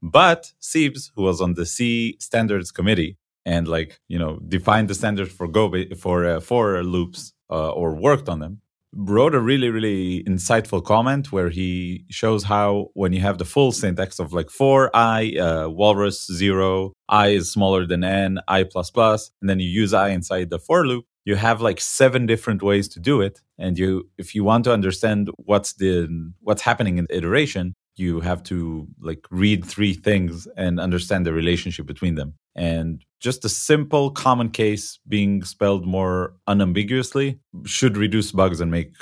But 0.00 0.52
Siebes, 0.60 1.10
who 1.14 1.22
was 1.22 1.40
on 1.40 1.54
the 1.54 1.66
C 1.66 2.16
standards 2.18 2.70
committee, 2.72 3.18
and 3.44 3.66
like 3.68 4.00
you 4.08 4.18
know 4.18 4.38
defined 4.48 4.88
the 4.88 4.94
standards 4.94 5.32
for 5.32 5.48
go 5.48 5.72
for 5.96 6.26
uh, 6.26 6.40
for 6.40 6.82
loops 6.82 7.32
uh, 7.50 7.70
or 7.70 7.94
worked 7.94 8.28
on 8.28 8.40
them 8.40 8.60
wrote 8.94 9.34
a 9.34 9.40
really 9.40 9.70
really 9.70 10.22
insightful 10.24 10.84
comment 10.84 11.32
where 11.32 11.48
he 11.48 12.04
shows 12.10 12.44
how 12.44 12.88
when 12.94 13.12
you 13.12 13.20
have 13.20 13.38
the 13.38 13.44
full 13.44 13.72
syntax 13.72 14.18
of 14.18 14.32
like 14.32 14.50
for 14.50 14.90
i 14.94 15.32
uh, 15.38 15.68
walrus 15.68 16.26
0 16.30 16.92
i 17.08 17.28
is 17.28 17.50
smaller 17.50 17.86
than 17.86 18.04
n 18.04 18.38
i 18.48 18.62
plus 18.62 18.90
plus 18.90 19.30
and 19.40 19.48
then 19.48 19.58
you 19.60 19.68
use 19.68 19.94
i 19.94 20.08
inside 20.08 20.50
the 20.50 20.58
for 20.58 20.86
loop 20.86 21.06
you 21.24 21.36
have 21.36 21.60
like 21.60 21.80
seven 21.80 22.26
different 22.26 22.62
ways 22.62 22.88
to 22.88 23.00
do 23.00 23.20
it. 23.20 23.40
And 23.58 23.78
you 23.78 24.08
if 24.18 24.34
you 24.34 24.44
want 24.44 24.64
to 24.64 24.72
understand 24.72 25.30
what's 25.36 25.74
the 25.74 26.08
what's 26.40 26.62
happening 26.62 26.98
in 26.98 27.06
the 27.08 27.16
iteration 27.16 27.74
you 27.96 28.20
have 28.20 28.42
to 28.42 28.86
like 29.00 29.26
read 29.30 29.64
three 29.64 29.94
things 29.94 30.48
and 30.56 30.80
understand 30.80 31.26
the 31.26 31.32
relationship 31.32 31.86
between 31.86 32.14
them 32.14 32.34
and 32.54 33.04
just 33.20 33.44
a 33.44 33.48
simple 33.48 34.10
common 34.10 34.50
case 34.50 34.98
being 35.08 35.42
spelled 35.42 35.86
more 35.86 36.34
unambiguously 36.46 37.38
should 37.64 37.96
reduce 37.96 38.32
bugs 38.32 38.60
and 38.60 38.70
make 38.70 38.92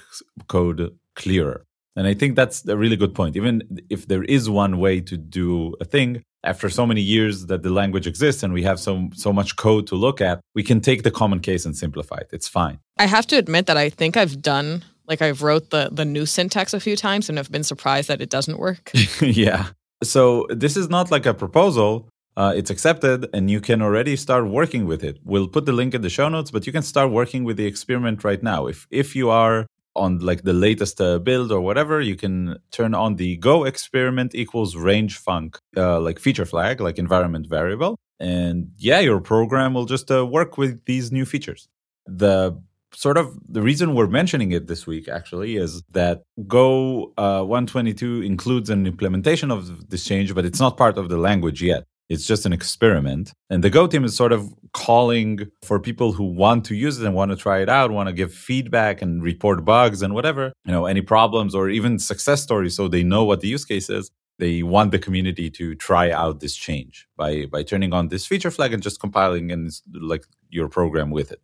code 0.49 0.97
clearer 1.17 1.67
and 1.97 2.07
i 2.07 2.15
think 2.15 2.37
that's 2.37 2.67
a 2.69 2.77
really 2.77 2.97
good 2.97 3.15
point 3.15 3.37
even 3.37 3.63
if 3.89 4.07
there 4.09 4.25
is 4.25 4.49
one 4.49 4.79
way 4.79 5.01
to 5.01 5.17
do 5.17 5.75
a 5.81 5.85
thing 5.85 6.23
after 6.45 6.71
so 6.71 6.87
many 6.87 7.01
years 7.01 7.47
that 7.47 7.63
the 7.63 7.71
language 7.71 8.07
exists 8.07 8.43
and 8.43 8.53
we 8.53 8.63
have 8.63 8.81
so 8.81 9.09
so 9.15 9.33
much 9.33 9.57
code 9.57 9.87
to 9.89 9.95
look 9.95 10.21
at, 10.21 10.41
we 10.55 10.63
can 10.63 10.81
take 10.81 11.03
the 11.03 11.11
common 11.11 11.41
case 11.41 11.65
and 11.65 11.77
simplify 11.77 12.17
it. 12.17 12.29
It's 12.33 12.49
fine. 12.49 12.79
I 12.99 13.07
have 13.07 13.27
to 13.29 13.37
admit 13.37 13.67
that 13.67 13.77
I 13.77 13.91
think 13.91 14.17
I've 14.17 14.41
done 14.41 14.83
like 15.11 15.21
I've 15.21 15.43
wrote 15.43 15.71
the 15.71 15.91
the 15.93 16.07
new 16.07 16.25
syntax 16.25 16.73
a 16.73 16.81
few 16.81 16.97
times 16.97 17.29
and 17.29 17.37
have 17.37 17.51
been 17.51 17.65
surprised 17.65 18.09
that 18.09 18.21
it 18.23 18.31
doesn't 18.31 18.59
work. 18.59 18.91
yeah. 19.21 19.67
So 20.03 20.47
this 20.49 20.77
is 20.77 20.89
not 20.89 21.11
like 21.11 21.27
a 21.27 21.35
proposal. 21.35 22.09
Uh, 22.37 22.55
it's 22.57 22.71
accepted 22.71 23.29
and 23.35 23.51
you 23.51 23.61
can 23.61 23.83
already 23.83 24.17
start 24.17 24.49
working 24.49 24.87
with 24.87 25.03
it. 25.05 25.19
We'll 25.25 25.49
put 25.49 25.67
the 25.67 25.73
link 25.73 25.93
in 25.95 26.01
the 26.01 26.09
show 26.09 26.29
notes, 26.29 26.51
but 26.51 26.67
you 26.67 26.73
can 26.73 26.83
start 26.83 27.11
working 27.11 27.45
with 27.45 27.57
the 27.59 27.67
experiment 27.67 28.25
right 28.25 28.43
now. 28.43 28.67
If 28.67 28.87
if 28.91 29.15
you 29.15 29.29
are 29.29 29.67
on 29.97 30.21
like 30.21 30.43
the 30.45 30.53
latest 30.53 31.01
uh, 31.01 31.19
build 31.19 31.51
or 31.51 31.61
whatever, 31.61 32.01
you 32.01 32.17
can 32.17 32.57
turn 32.71 32.95
on 32.95 33.17
the 33.17 33.37
go 33.37 33.65
experiment 33.65 34.35
equals 34.35 34.77
range 34.77 35.21
func, 35.23 35.57
uh, 35.77 36.01
like 36.01 36.19
feature 36.21 36.47
flag, 36.47 36.81
like 36.81 36.99
environment 36.99 37.47
variable. 37.49 37.97
And 38.21 38.71
yeah, 38.79 39.01
your 39.01 39.21
program 39.21 39.75
will 39.75 39.87
just 39.87 40.11
uh, 40.11 40.25
work 40.25 40.57
with 40.57 40.85
these 40.85 41.11
new 41.11 41.27
features. 41.27 41.69
The 42.07 42.63
sort 42.95 43.17
of 43.17 43.37
the 43.49 43.63
reason 43.63 43.95
we're 43.95 44.07
mentioning 44.07 44.53
it 44.53 44.67
this 44.67 44.87
week 44.87 45.09
actually 45.09 45.57
is 45.57 45.83
that 45.93 46.23
Go 46.47 47.13
uh, 47.17 47.43
122 47.43 48.23
includes 48.23 48.71
an 48.71 48.87
implementation 48.87 49.51
of 49.51 49.91
this 49.91 50.05
change, 50.05 50.35
but 50.35 50.45
it's 50.45 50.61
not 50.61 50.77
part 50.77 50.99
of 50.99 51.09
the 51.09 51.17
language 51.17 51.63
yet. 51.63 51.85
It's 52.09 52.27
just 52.27 52.45
an 52.45 52.53
experiment. 52.53 53.33
And 53.51 53.63
the 53.63 53.71
Go 53.71 53.87
team 53.87 54.05
is 54.05 54.17
sort 54.17 54.33
of 54.33 54.53
calling 54.73 55.49
for 55.63 55.79
people 55.79 56.13
who 56.13 56.25
want 56.25 56.65
to 56.67 56.75
use 56.75 57.01
it 57.01 57.07
and 57.07 57.15
want 57.15 57.31
to 57.31 57.37
try 57.37 57.61
it 57.61 57.69
out, 57.69 57.93
want 57.93 58.09
to 58.09 58.13
give 58.13 58.35
feedback 58.35 59.01
and 59.01 59.23
report 59.23 59.65
bugs 59.65 60.03
and 60.03 60.13
whatever, 60.13 60.53
you 60.65 60.73
know, 60.73 60.87
any 60.87 61.03
problems 61.03 61.55
or 61.55 61.69
even 61.69 62.01
success 62.01 62.43
stories 62.43 62.75
so 62.75 62.89
they 62.89 63.05
know 63.05 63.25
what 63.25 63.41
the 63.41 63.49
use 63.49 63.65
case 63.65 63.89
is. 63.89 64.11
They 64.41 64.63
want 64.63 64.91
the 64.91 64.99
community 64.99 65.51
to 65.51 65.75
try 65.77 66.11
out 66.11 66.41
this 66.41 66.57
change 66.57 67.07
by 67.17 67.47
by 67.47 67.63
turning 67.63 67.93
on 67.93 68.09
this 68.09 68.27
feature 68.27 68.51
flag 68.51 68.73
and 68.73 68.83
just 68.83 68.99
compiling 68.99 69.53
and 69.53 69.71
like 69.93 70.25
your 70.49 70.69
program 70.69 71.11
with 71.11 71.31
it. 71.31 71.41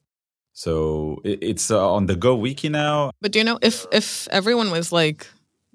So 0.56 1.20
it's 1.22 1.70
uh, 1.70 1.92
on 1.92 2.06
the 2.06 2.16
Go 2.16 2.34
wiki 2.34 2.70
now. 2.70 3.10
But 3.20 3.32
do 3.32 3.38
you 3.38 3.44
know 3.44 3.58
if 3.60 3.84
if 3.92 4.26
everyone 4.28 4.70
was 4.70 4.90
like 4.90 5.26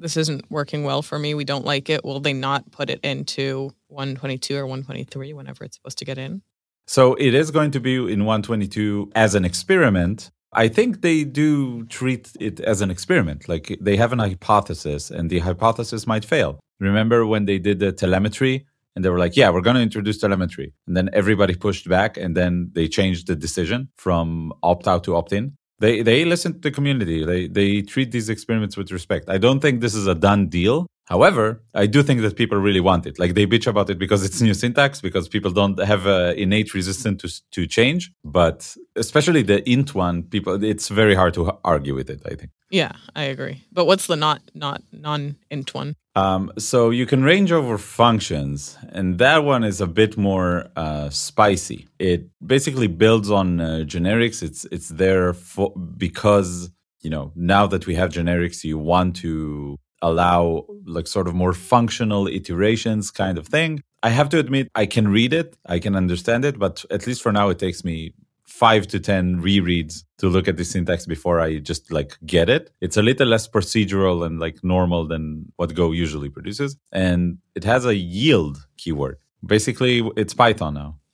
this 0.01 0.17
isn't 0.17 0.49
working 0.49 0.83
well 0.83 1.03
for 1.03 1.19
me. 1.19 1.35
We 1.35 1.45
don't 1.45 1.65
like 1.65 1.87
it. 1.87 2.03
Will 2.03 2.19
they 2.19 2.33
not 2.33 2.71
put 2.71 2.89
it 2.89 2.99
into 3.03 3.69
122 3.89 4.57
or 4.57 4.65
123 4.65 5.33
whenever 5.33 5.63
it's 5.63 5.77
supposed 5.77 5.99
to 5.99 6.05
get 6.05 6.17
in? 6.17 6.41
So 6.87 7.13
it 7.13 7.35
is 7.35 7.51
going 7.51 7.69
to 7.71 7.79
be 7.79 7.95
in 7.95 8.25
122 8.25 9.11
as 9.13 9.35
an 9.35 9.45
experiment. 9.45 10.31
I 10.53 10.67
think 10.67 11.01
they 11.01 11.23
do 11.23 11.85
treat 11.85 12.31
it 12.39 12.59
as 12.59 12.81
an 12.81 12.89
experiment. 12.89 13.47
Like 13.47 13.77
they 13.79 13.95
have 13.95 14.11
an 14.11 14.19
hypothesis 14.19 15.11
and 15.11 15.29
the 15.29 15.39
hypothesis 15.39 16.07
might 16.07 16.25
fail. 16.25 16.59
Remember 16.79 17.25
when 17.27 17.45
they 17.45 17.59
did 17.59 17.79
the 17.79 17.91
telemetry 17.91 18.65
and 18.95 19.05
they 19.05 19.09
were 19.09 19.19
like, 19.19 19.35
yeah, 19.35 19.49
we're 19.49 19.61
going 19.61 19.75
to 19.77 19.81
introduce 19.81 20.17
telemetry. 20.17 20.73
And 20.87 20.97
then 20.97 21.09
everybody 21.13 21.55
pushed 21.55 21.87
back 21.87 22.17
and 22.17 22.35
then 22.35 22.71
they 22.73 22.87
changed 22.87 23.27
the 23.27 23.35
decision 23.35 23.89
from 23.95 24.53
opt 24.63 24.87
out 24.87 25.03
to 25.05 25.15
opt 25.15 25.33
in 25.33 25.57
they 25.81 26.03
they 26.03 26.23
listen 26.23 26.53
to 26.53 26.59
the 26.59 26.71
community. 26.71 27.25
They 27.25 27.47
they 27.47 27.81
treat 27.81 28.11
these 28.11 28.29
experiments 28.29 28.77
with 28.77 28.91
respect. 28.91 29.27
I 29.27 29.37
don't 29.37 29.59
think 29.59 29.81
this 29.81 29.95
is 29.95 30.07
a 30.07 30.15
done 30.15 30.47
deal. 30.47 30.85
However, 31.05 31.61
I 31.73 31.87
do 31.87 32.03
think 32.03 32.21
that 32.21 32.37
people 32.37 32.57
really 32.57 32.79
want 32.79 33.05
it. 33.05 33.19
Like 33.19 33.33
they 33.33 33.45
bitch 33.45 33.67
about 33.67 33.89
it 33.89 33.97
because 33.97 34.23
it's 34.23 34.39
new 34.47 34.53
syntax, 34.53 35.01
because 35.01 35.27
people 35.27 35.51
don't 35.51 35.77
have 35.83 36.05
a 36.05 36.39
innate 36.39 36.73
resistance 36.73 37.17
to 37.23 37.29
to 37.55 37.67
change. 37.67 38.11
But 38.23 38.59
especially 38.95 39.41
the 39.41 39.59
int 39.69 39.95
one, 39.95 40.23
people 40.23 40.63
it's 40.63 40.87
very 40.89 41.15
hard 41.15 41.33
to 41.33 41.41
argue 41.63 41.95
with 41.95 42.09
it. 42.09 42.21
I 42.31 42.35
think. 42.35 42.51
Yeah, 42.69 42.93
I 43.15 43.23
agree. 43.23 43.63
But 43.71 43.85
what's 43.85 44.07
the 44.07 44.15
not 44.15 44.39
not 44.53 44.83
non 44.91 45.35
int 45.49 45.73
one? 45.73 45.95
Um, 46.15 46.51
so 46.57 46.89
you 46.89 47.05
can 47.05 47.23
range 47.23 47.51
over 47.51 47.77
functions, 47.77 48.77
and 48.89 49.17
that 49.19 49.45
one 49.45 49.63
is 49.63 49.79
a 49.79 49.87
bit 49.87 50.17
more 50.17 50.67
uh, 50.75 51.09
spicy. 51.09 51.87
It 51.99 52.27
basically 52.45 52.87
builds 52.87 53.31
on 53.31 53.61
uh, 53.61 53.65
generics. 53.85 54.43
It's 54.43 54.65
it's 54.65 54.89
there 54.89 55.33
for 55.33 55.73
because 55.75 56.69
you 57.01 57.09
know 57.09 57.31
now 57.35 57.65
that 57.67 57.87
we 57.87 57.95
have 57.95 58.09
generics, 58.09 58.63
you 58.65 58.77
want 58.77 59.15
to 59.17 59.77
allow 60.01 60.65
like 60.85 61.07
sort 61.07 61.27
of 61.27 61.33
more 61.33 61.53
functional 61.53 62.27
iterations 62.27 63.09
kind 63.11 63.37
of 63.37 63.47
thing. 63.47 63.81
I 64.03 64.09
have 64.09 64.29
to 64.29 64.39
admit, 64.39 64.67
I 64.73 64.87
can 64.87 65.07
read 65.07 65.31
it, 65.31 65.55
I 65.67 65.77
can 65.77 65.95
understand 65.95 66.43
it, 66.43 66.57
but 66.57 66.83
at 66.89 67.05
least 67.05 67.21
for 67.21 67.31
now, 67.31 67.49
it 67.49 67.59
takes 67.59 67.83
me 67.83 68.13
five 68.61 68.85
to 68.85 68.99
10 68.99 69.41
rereads 69.41 70.03
to 70.19 70.27
look 70.27 70.47
at 70.47 70.55
the 70.55 70.63
syntax 70.63 71.07
before 71.07 71.39
I 71.39 71.57
just 71.57 71.91
like 71.91 72.15
get 72.27 72.47
it. 72.47 72.69
It's 72.79 72.95
a 72.95 73.01
little 73.01 73.27
less 73.27 73.47
procedural 73.47 74.23
and 74.23 74.39
like 74.39 74.63
normal 74.63 75.07
than 75.07 75.51
what 75.55 75.73
Go 75.73 75.91
usually 75.91 76.29
produces. 76.29 76.77
And 76.91 77.39
it 77.55 77.63
has 77.63 77.87
a 77.87 77.95
yield 77.95 78.67
keyword. 78.77 79.17
Basically, 79.43 80.07
it's 80.15 80.35
Python 80.35 80.75
now. 80.75 80.99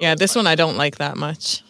yeah, 0.00 0.14
this 0.14 0.34
one 0.34 0.46
I 0.46 0.54
don't 0.54 0.78
like 0.78 0.96
that 0.96 1.18
much. 1.18 1.62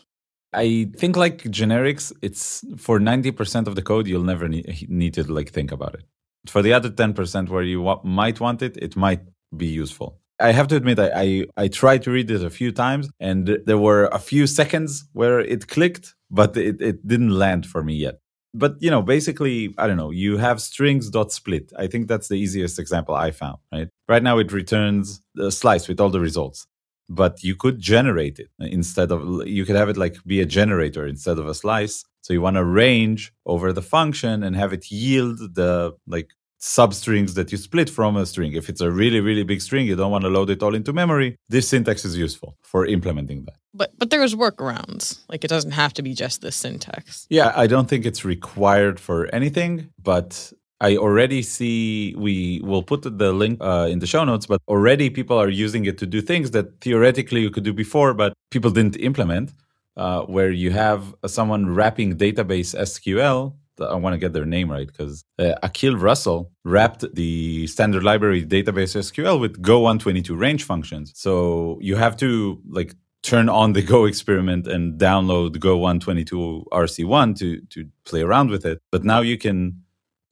I 0.53 0.89
think 0.97 1.17
like 1.17 1.39
generics, 1.63 2.13
it's 2.23 2.65
for 2.77 3.01
90% 3.01 3.67
of 3.67 3.75
the 3.75 3.83
code, 3.83 4.07
you'll 4.07 4.31
never 4.35 4.47
need, 4.49 4.89
need 4.89 5.15
to 5.15 5.25
like 5.25 5.51
think 5.51 5.73
about 5.73 5.95
it. 5.95 6.05
For 6.47 6.63
the 6.63 6.73
other 6.73 6.91
10% 6.91 7.49
where 7.49 7.65
you 7.65 7.83
w- 7.83 8.01
might 8.05 8.39
want 8.39 8.63
it, 8.63 8.77
it 8.77 8.95
might 8.95 9.23
be 9.57 9.67
useful. 9.67 10.21
I 10.39 10.53
have 10.53 10.69
to 10.69 10.77
admit, 10.77 10.99
I, 10.99 11.11
I, 11.15 11.45
I 11.57 11.69
tried 11.69 12.03
to 12.03 12.11
read 12.11 12.31
it 12.31 12.45
a 12.45 12.51
few 12.51 12.71
times 12.71 13.09
and 13.21 13.59
there 13.65 13.79
were 13.79 14.07
a 14.07 14.19
few 14.19 14.47
seconds 14.47 15.09
where 15.13 15.41
it 15.41 15.69
clicked, 15.69 16.15
but 16.31 16.57
it, 16.57 16.81
it 16.81 17.07
didn't 17.07 17.31
land 17.31 17.67
for 17.67 17.83
me 17.83 17.95
yet. 17.95 18.21
But, 18.53 18.77
you 18.81 18.91
know, 18.91 19.03
basically, 19.03 19.75
I 19.77 19.87
don't 19.87 19.97
know, 19.97 20.11
you 20.11 20.39
have 20.39 20.61
strings 20.61 21.11
dot 21.11 21.33
split. 21.33 21.73
I 21.79 21.87
think 21.87 22.09
that's 22.09 22.29
the 22.29 22.37
easiest 22.37 22.79
example 22.79 23.15
I 23.15 23.31
found, 23.31 23.59
right? 23.73 23.89
Right 24.09 24.23
now 24.23 24.39
it 24.39 24.53
returns 24.53 25.21
a 25.39 25.51
slice 25.51 25.89
with 25.89 26.01
all 26.01 26.11
the 26.11 26.21
results, 26.21 26.67
but 27.09 27.43
you 27.43 27.55
could 27.55 27.79
generate 27.79 28.39
it 28.39 28.49
instead 28.59 29.13
of, 29.13 29.47
you 29.47 29.65
could 29.65 29.77
have 29.77 29.89
it 29.89 29.97
like 29.97 30.17
be 30.25 30.41
a 30.41 30.47
generator 30.47 31.07
instead 31.07 31.39
of 31.39 31.47
a 31.47 31.55
slice. 31.55 32.05
So 32.23 32.33
you 32.33 32.41
want 32.41 32.57
to 32.57 32.65
range 32.65 33.33
over 33.45 33.73
the 33.73 33.83
function 33.83 34.43
and 34.43 34.57
have 34.57 34.73
it 34.73 34.91
yield 34.91 35.39
the 35.55 35.95
like 36.07 36.31
substrings 36.61 37.35
that 37.35 37.53
you 37.53 37.59
split 37.59 37.91
from 37.91 38.17
a 38.17 38.27
string. 38.27 38.53
If 38.53 38.69
it's 38.69 38.81
a 38.81 38.91
really, 38.91 39.21
really 39.21 39.43
big 39.43 39.61
string, 39.61 39.87
you 39.87 39.97
don't 39.97 40.11
want 40.11 40.25
to 40.25 40.31
load 40.31 40.51
it 40.51 40.63
all 40.63 40.75
into 40.75 40.93
memory. 40.93 41.37
This 41.49 41.69
syntax 41.69 42.05
is 42.05 42.17
useful 42.17 42.57
for 42.63 42.87
implementing 42.87 43.45
that. 43.45 43.57
But 43.75 43.99
but 43.99 44.11
there's 44.11 44.35
workarounds. 44.35 45.21
Like 45.29 45.45
it 45.45 45.49
doesn't 45.49 45.73
have 45.73 45.93
to 45.95 46.03
be 46.03 46.15
just 46.15 46.41
this 46.41 46.57
syntax. 46.57 47.27
Yeah, 47.31 47.53
I 47.55 47.67
don't 47.67 47.89
think 47.89 48.07
it's 48.07 48.25
required 48.25 48.99
for 48.99 49.27
anything, 49.35 49.91
but 50.03 50.53
I 50.81 50.97
already 50.97 51.43
see 51.43 52.15
we 52.17 52.61
will 52.63 52.83
put 52.83 53.03
the 53.03 53.33
link 53.33 53.59
uh, 53.61 53.89
in 53.91 53.99
the 53.99 54.07
show 54.07 54.25
notes, 54.25 54.47
but 54.47 54.61
already 54.69 55.09
people 55.11 55.39
are 55.39 55.49
using 55.49 55.87
it 55.87 55.99
to 55.99 56.07
do 56.07 56.21
things 56.21 56.51
that 56.51 56.81
theoretically 56.81 57.41
you 57.41 57.51
could 57.51 57.65
do 57.65 57.73
before, 57.73 58.15
but 58.15 58.33
people 58.51 58.71
didn't 58.71 58.97
implement. 58.97 59.53
Uh, 59.99 60.21
where 60.25 60.51
you 60.51 60.71
have 60.71 61.15
someone 61.27 61.75
wrapping 61.75 62.19
database 62.19 62.75
SQL 62.79 63.55
I 63.81 63.95
want 63.95 64.15
to 64.15 64.19
get 64.19 64.33
their 64.33 64.47
name 64.47 64.71
right 64.71 64.87
because 64.87 65.25
uh, 65.39 65.55
Akil 65.63 65.97
Russell 65.97 66.51
wrapped 66.65 67.05
the 67.15 67.67
standard 67.67 68.03
library 68.03 68.45
database 68.45 68.97
SQL 68.97 69.41
with 69.41 69.61
Go 69.61 69.81
122 69.81 70.35
range 70.35 70.65
functions. 70.65 71.13
So 71.15 71.79
you 71.81 71.97
have 71.97 72.17
to 72.19 72.61
like 72.69 72.95
turn 73.23 73.49
on 73.49 73.73
the 73.73 73.83
Go 73.95 74.05
experiment 74.05 74.67
and 74.67 74.99
download 74.99 75.59
Go 75.59 75.77
122 75.77 76.67
RC1 76.73 77.39
to 77.39 77.61
to 77.71 77.89
play 78.05 78.23
around 78.23 78.51
with 78.51 78.65
it. 78.65 78.81
But 78.91 79.05
now 79.05 79.21
you 79.21 79.39
can 79.39 79.83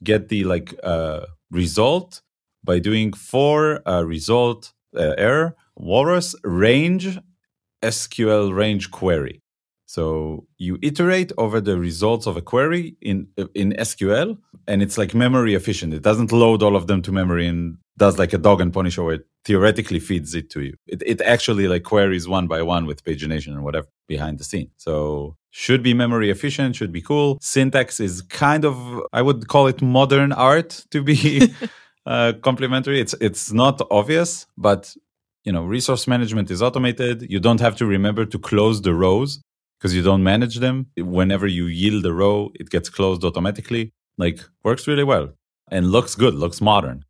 get 0.03 0.29
the 0.29 0.45
like 0.45 0.75
uh, 0.83 1.27
result 1.51 2.23
by 2.63 2.79
doing 2.79 3.13
for 3.13 3.87
uh, 3.89 4.03
result 4.03 4.73
uh, 4.97 5.15
error 5.19 5.55
walrus 5.77 6.35
range 6.45 7.19
SQL 7.83 8.55
range 8.55 8.91
query. 8.91 9.43
So 9.95 10.49
you 10.59 10.77
iterate 10.83 11.31
over 11.39 11.61
the 11.61 11.79
results 11.79 12.27
of 12.27 12.37
a 12.37 12.43
query 12.43 12.97
in 13.01 13.29
in 13.55 13.69
SQL, 13.89 14.37
and 14.67 14.83
it's 14.83 14.99
like 14.99 15.15
memory 15.15 15.55
efficient. 15.55 15.95
It 15.95 16.03
doesn't 16.03 16.33
load 16.33 16.65
all 16.65 16.75
of 16.75 16.89
them 16.89 17.01
to 17.03 17.13
memory 17.13 17.47
and 17.47 17.77
does 17.97 18.19
like 18.19 18.33
a 18.33 18.39
dog 18.47 18.61
and 18.61 18.73
pony 18.73 18.91
show 18.91 19.05
where 19.05 19.19
it 19.21 19.27
theoretically 19.45 20.01
feeds 20.01 20.35
it 20.35 20.51
to 20.55 20.63
you. 20.63 20.75
It, 20.89 21.01
it 21.07 21.21
actually 21.21 21.69
like 21.69 21.85
queries 21.85 22.27
one 22.27 22.49
by 22.49 22.61
one 22.63 22.87
with 22.87 23.05
pagination 23.05 23.53
and 23.57 23.63
whatever 23.63 23.87
behind 24.09 24.39
the 24.41 24.45
scene. 24.51 24.71
So 24.79 25.37
should 25.51 25.83
be 25.85 25.95
memory 25.95 26.29
efficient, 26.29 26.75
should 26.75 26.95
be 26.99 27.05
cool. 27.11 27.39
Syntax 27.41 28.01
is 28.01 28.21
kind 28.21 28.65
of, 28.65 28.77
I 29.13 29.23
would 29.23 29.47
call 29.47 29.69
it 29.69 29.81
modern 29.81 30.33
art 30.33 30.71
to 30.91 31.05
be 31.05 31.55
uh, 32.07 32.33
complimentary. 32.43 32.99
It's, 33.01 33.15
it's 33.21 33.53
not 33.53 33.81
obvious, 33.93 34.49
but 34.59 34.93
you 35.45 35.53
know, 35.53 35.65
resource 35.77 36.09
management 36.09 36.51
is 36.51 36.61
automated. 36.61 37.17
You 37.31 37.39
don't 37.39 37.61
have 37.61 37.77
to 37.77 37.87
remember 37.87 38.25
to 38.25 38.39
close 38.41 38.83
the 38.83 38.95
rows 38.95 39.41
because 39.85 39.95
you 39.95 40.03
don't 40.03 40.23
manage 40.23 40.61
them. 40.61 40.87
Whenever 40.97 41.47
you 41.47 41.67
yield 41.67 42.07
a 42.07 42.13
row, 42.15 42.51
it 42.55 42.71
gets 42.71 42.89
closed 42.89 43.23
automatically. 43.23 43.93
Like 44.17 44.41
works 44.63 44.89
really 44.89 45.05
well 45.05 45.35
and 45.71 45.93
looks 45.93 46.15
good, 46.15 46.33
looks 46.33 46.63
modern. 46.63 47.05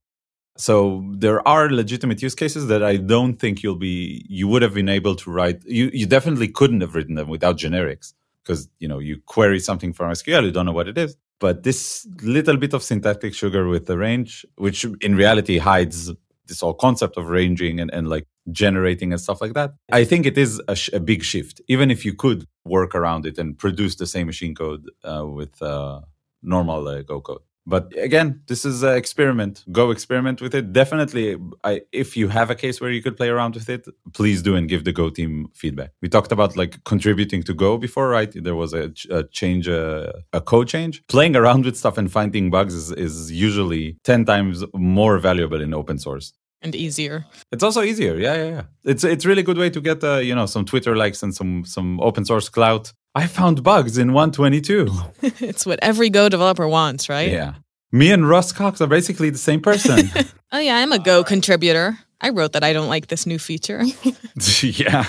So 0.56 1.04
there 1.12 1.46
are 1.46 1.70
legitimate 1.70 2.20
use 2.20 2.34
cases 2.34 2.66
that 2.66 2.82
I 2.82 2.96
don't 2.96 3.34
think 3.34 3.62
you'll 3.62 3.76
be 3.76 4.26
you 4.28 4.48
would 4.48 4.62
have 4.62 4.74
been 4.74 4.88
able 4.88 5.14
to 5.22 5.30
write. 5.30 5.62
You 5.64 5.88
you 5.92 6.06
definitely 6.06 6.48
couldn't 6.48 6.80
have 6.80 6.96
written 6.96 7.14
them 7.14 7.28
without 7.28 7.58
generics 7.58 8.12
because 8.42 8.68
you 8.80 8.88
know 8.88 8.98
you 8.98 9.20
query 9.24 9.60
something 9.60 9.92
from 9.92 10.10
SQL, 10.10 10.42
you 10.42 10.50
don't 10.50 10.66
know 10.66 10.78
what 10.80 10.88
it 10.88 10.98
is. 10.98 11.16
But 11.38 11.62
this 11.62 12.08
little 12.22 12.56
bit 12.56 12.72
of 12.74 12.82
syntactic 12.82 13.34
sugar 13.34 13.68
with 13.68 13.86
the 13.86 13.96
range, 13.96 14.44
which 14.56 14.84
in 15.00 15.14
reality 15.14 15.58
hides 15.58 16.10
this 16.46 16.60
whole 16.60 16.74
concept 16.74 17.16
of 17.18 17.28
ranging 17.28 17.78
and, 17.78 17.92
and 17.94 18.08
like 18.08 18.26
generating 18.50 19.12
and 19.12 19.20
stuff 19.20 19.40
like 19.40 19.54
that. 19.54 19.74
I 19.92 20.04
think 20.04 20.26
it 20.26 20.36
is 20.36 20.60
a, 20.68 20.76
sh- 20.76 20.90
a 20.92 21.00
big 21.00 21.22
shift, 21.22 21.60
even 21.68 21.90
if 21.90 22.04
you 22.04 22.14
could 22.14 22.46
work 22.64 22.94
around 22.94 23.26
it 23.26 23.38
and 23.38 23.58
produce 23.58 23.96
the 23.96 24.06
same 24.06 24.26
machine 24.26 24.54
code 24.54 24.90
uh, 25.04 25.26
with 25.26 25.60
uh, 25.62 26.00
normal 26.42 26.86
uh, 26.88 27.02
Go 27.02 27.20
code. 27.20 27.42
But 27.66 27.96
again, 27.96 28.42
this 28.46 28.66
is 28.66 28.82
an 28.82 28.94
experiment. 28.94 29.64
Go 29.72 29.90
experiment 29.90 30.42
with 30.42 30.54
it. 30.54 30.74
Definitely, 30.74 31.38
I, 31.64 31.80
if 31.92 32.14
you 32.14 32.28
have 32.28 32.50
a 32.50 32.54
case 32.54 32.78
where 32.78 32.90
you 32.90 33.02
could 33.02 33.16
play 33.16 33.30
around 33.30 33.54
with 33.54 33.70
it, 33.70 33.86
please 34.12 34.42
do 34.42 34.54
and 34.54 34.68
give 34.68 34.84
the 34.84 34.92
Go 34.92 35.08
team 35.08 35.48
feedback. 35.54 35.92
We 36.02 36.10
talked 36.10 36.30
about 36.30 36.58
like 36.58 36.84
contributing 36.84 37.42
to 37.44 37.54
Go 37.54 37.78
before, 37.78 38.08
right? 38.08 38.30
There 38.34 38.54
was 38.54 38.74
a, 38.74 38.92
a 39.10 39.24
change, 39.24 39.66
a, 39.66 40.10
uh, 40.10 40.20
a 40.34 40.40
code 40.42 40.68
change. 40.68 41.02
Playing 41.08 41.36
around 41.36 41.64
with 41.64 41.78
stuff 41.78 41.96
and 41.96 42.12
finding 42.12 42.50
bugs 42.50 42.74
is, 42.74 42.92
is 42.92 43.32
usually 43.32 43.96
10 44.04 44.26
times 44.26 44.62
more 44.74 45.18
valuable 45.18 45.62
in 45.62 45.72
open 45.72 45.98
source 45.98 46.34
and 46.64 46.74
easier. 46.74 47.26
It's 47.52 47.62
also 47.62 47.82
easier. 47.82 48.16
Yeah, 48.16 48.34
yeah, 48.34 48.48
yeah. 48.48 48.62
It's 48.84 49.04
it's 49.04 49.24
really 49.24 49.42
good 49.42 49.58
way 49.58 49.70
to 49.70 49.80
get 49.80 50.02
uh, 50.02 50.16
you 50.16 50.34
know 50.34 50.46
some 50.46 50.64
Twitter 50.64 50.96
likes 50.96 51.22
and 51.22 51.34
some 51.34 51.64
some 51.64 52.00
open 52.00 52.24
source 52.24 52.48
clout. 52.48 52.92
I 53.14 53.28
found 53.28 53.62
bugs 53.62 53.96
in 53.96 54.12
122. 54.12 54.88
it's 55.22 55.64
what 55.64 55.78
every 55.82 56.10
Go 56.10 56.28
developer 56.28 56.66
wants, 56.66 57.08
right? 57.08 57.30
Yeah. 57.30 57.54
Me 57.92 58.10
and 58.10 58.28
Russ 58.28 58.50
Cox 58.50 58.80
are 58.80 58.88
basically 58.88 59.30
the 59.30 59.38
same 59.38 59.60
person. 59.60 60.10
oh 60.52 60.58
yeah, 60.58 60.78
I'm 60.78 60.90
a 60.90 60.98
Go 60.98 61.22
contributor. 61.22 61.98
I 62.24 62.30
wrote 62.30 62.52
that 62.52 62.64
I 62.64 62.72
don't 62.72 62.88
like 62.88 63.08
this 63.08 63.26
new 63.26 63.38
feature. 63.38 63.82
yeah, 64.62 65.04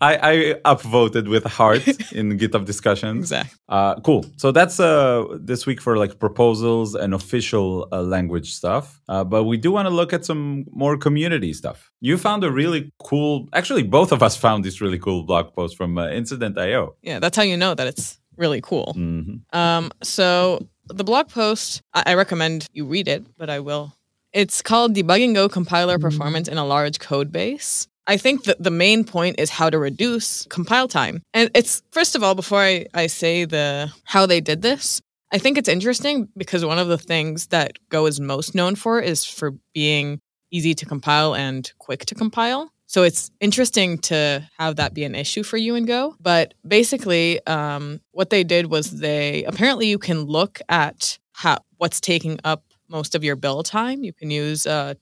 I, 0.00 0.12
I 0.30 0.34
upvoted 0.74 1.28
with 1.28 1.44
heart 1.44 1.86
in 2.12 2.38
GitHub 2.38 2.64
discussions. 2.64 3.32
Exactly. 3.32 3.58
Uh, 3.68 3.96
cool. 4.00 4.24
So 4.36 4.52
that's 4.52 4.78
uh, 4.78 5.24
this 5.40 5.66
week 5.66 5.80
for 5.80 5.96
like 5.96 6.20
proposals 6.20 6.94
and 6.94 7.14
official 7.14 7.88
uh, 7.90 8.00
language 8.02 8.54
stuff. 8.54 9.00
Uh, 9.08 9.24
but 9.24 9.42
we 9.42 9.56
do 9.56 9.72
want 9.72 9.86
to 9.86 9.94
look 9.94 10.12
at 10.12 10.24
some 10.24 10.64
more 10.70 10.96
community 10.96 11.52
stuff. 11.52 11.90
You 12.00 12.16
found 12.16 12.44
a 12.44 12.52
really 12.52 12.92
cool. 13.02 13.48
Actually, 13.52 13.82
both 13.82 14.12
of 14.12 14.22
us 14.22 14.36
found 14.36 14.64
this 14.64 14.80
really 14.80 15.00
cool 15.00 15.24
blog 15.24 15.52
post 15.54 15.76
from 15.76 15.98
uh, 15.98 16.10
Incident.io. 16.10 16.94
Yeah, 17.02 17.18
that's 17.18 17.36
how 17.36 17.42
you 17.42 17.56
know 17.56 17.74
that 17.74 17.88
it's 17.88 18.20
really 18.36 18.60
cool. 18.60 18.94
Mm-hmm. 18.96 19.58
Um, 19.58 19.90
so 20.04 20.64
the 20.86 21.02
blog 21.02 21.28
post, 21.28 21.82
I, 21.92 22.04
I 22.06 22.14
recommend 22.14 22.66
you 22.72 22.84
read 22.86 23.08
it, 23.08 23.26
but 23.36 23.50
I 23.50 23.58
will 23.58 23.96
it's 24.32 24.62
called 24.62 24.94
Debugging 24.94 25.34
Go 25.34 25.48
Compiler 25.48 25.96
mm-hmm. 25.96 26.08
Performance 26.08 26.48
in 26.48 26.58
a 26.58 26.64
Large 26.64 26.98
Code 26.98 27.30
Base. 27.32 27.88
I 28.06 28.16
think 28.16 28.44
that 28.44 28.62
the 28.62 28.70
main 28.70 29.04
point 29.04 29.38
is 29.38 29.50
how 29.50 29.70
to 29.70 29.78
reduce 29.78 30.44
compile 30.46 30.88
time. 30.88 31.22
And 31.32 31.50
it's 31.54 31.82
first 31.92 32.16
of 32.16 32.22
all, 32.22 32.34
before 32.34 32.60
I, 32.60 32.86
I 32.94 33.06
say 33.06 33.44
the 33.44 33.92
how 34.04 34.26
they 34.26 34.40
did 34.40 34.62
this, 34.62 35.00
I 35.32 35.38
think 35.38 35.56
it's 35.56 35.68
interesting 35.68 36.28
because 36.36 36.64
one 36.64 36.78
of 36.78 36.88
the 36.88 36.98
things 36.98 37.48
that 37.48 37.78
Go 37.90 38.06
is 38.06 38.18
most 38.18 38.54
known 38.54 38.74
for 38.74 39.00
is 39.00 39.24
for 39.24 39.52
being 39.72 40.18
easy 40.50 40.74
to 40.74 40.84
compile 40.84 41.34
and 41.34 41.70
quick 41.78 42.04
to 42.06 42.14
compile. 42.14 42.70
So 42.86 43.04
it's 43.04 43.30
interesting 43.40 43.96
to 43.98 44.46
have 44.58 44.76
that 44.76 44.92
be 44.92 45.04
an 45.04 45.14
issue 45.14 45.42
for 45.42 45.56
you 45.56 45.76
in 45.76 45.86
Go. 45.86 46.14
But 46.20 46.52
basically, 46.66 47.44
um, 47.46 48.00
what 48.10 48.28
they 48.28 48.44
did 48.44 48.66
was 48.66 48.90
they 48.90 49.44
apparently 49.44 49.86
you 49.86 49.98
can 49.98 50.24
look 50.24 50.60
at 50.68 51.18
how 51.32 51.58
what's 51.78 52.00
taking 52.00 52.38
up 52.44 52.64
most 52.92 53.16
of 53.16 53.24
your 53.24 53.34
build 53.34 53.66
time. 53.66 54.04
You 54.04 54.12
can 54.12 54.30
use 54.30 54.66
uh, 54.66 54.94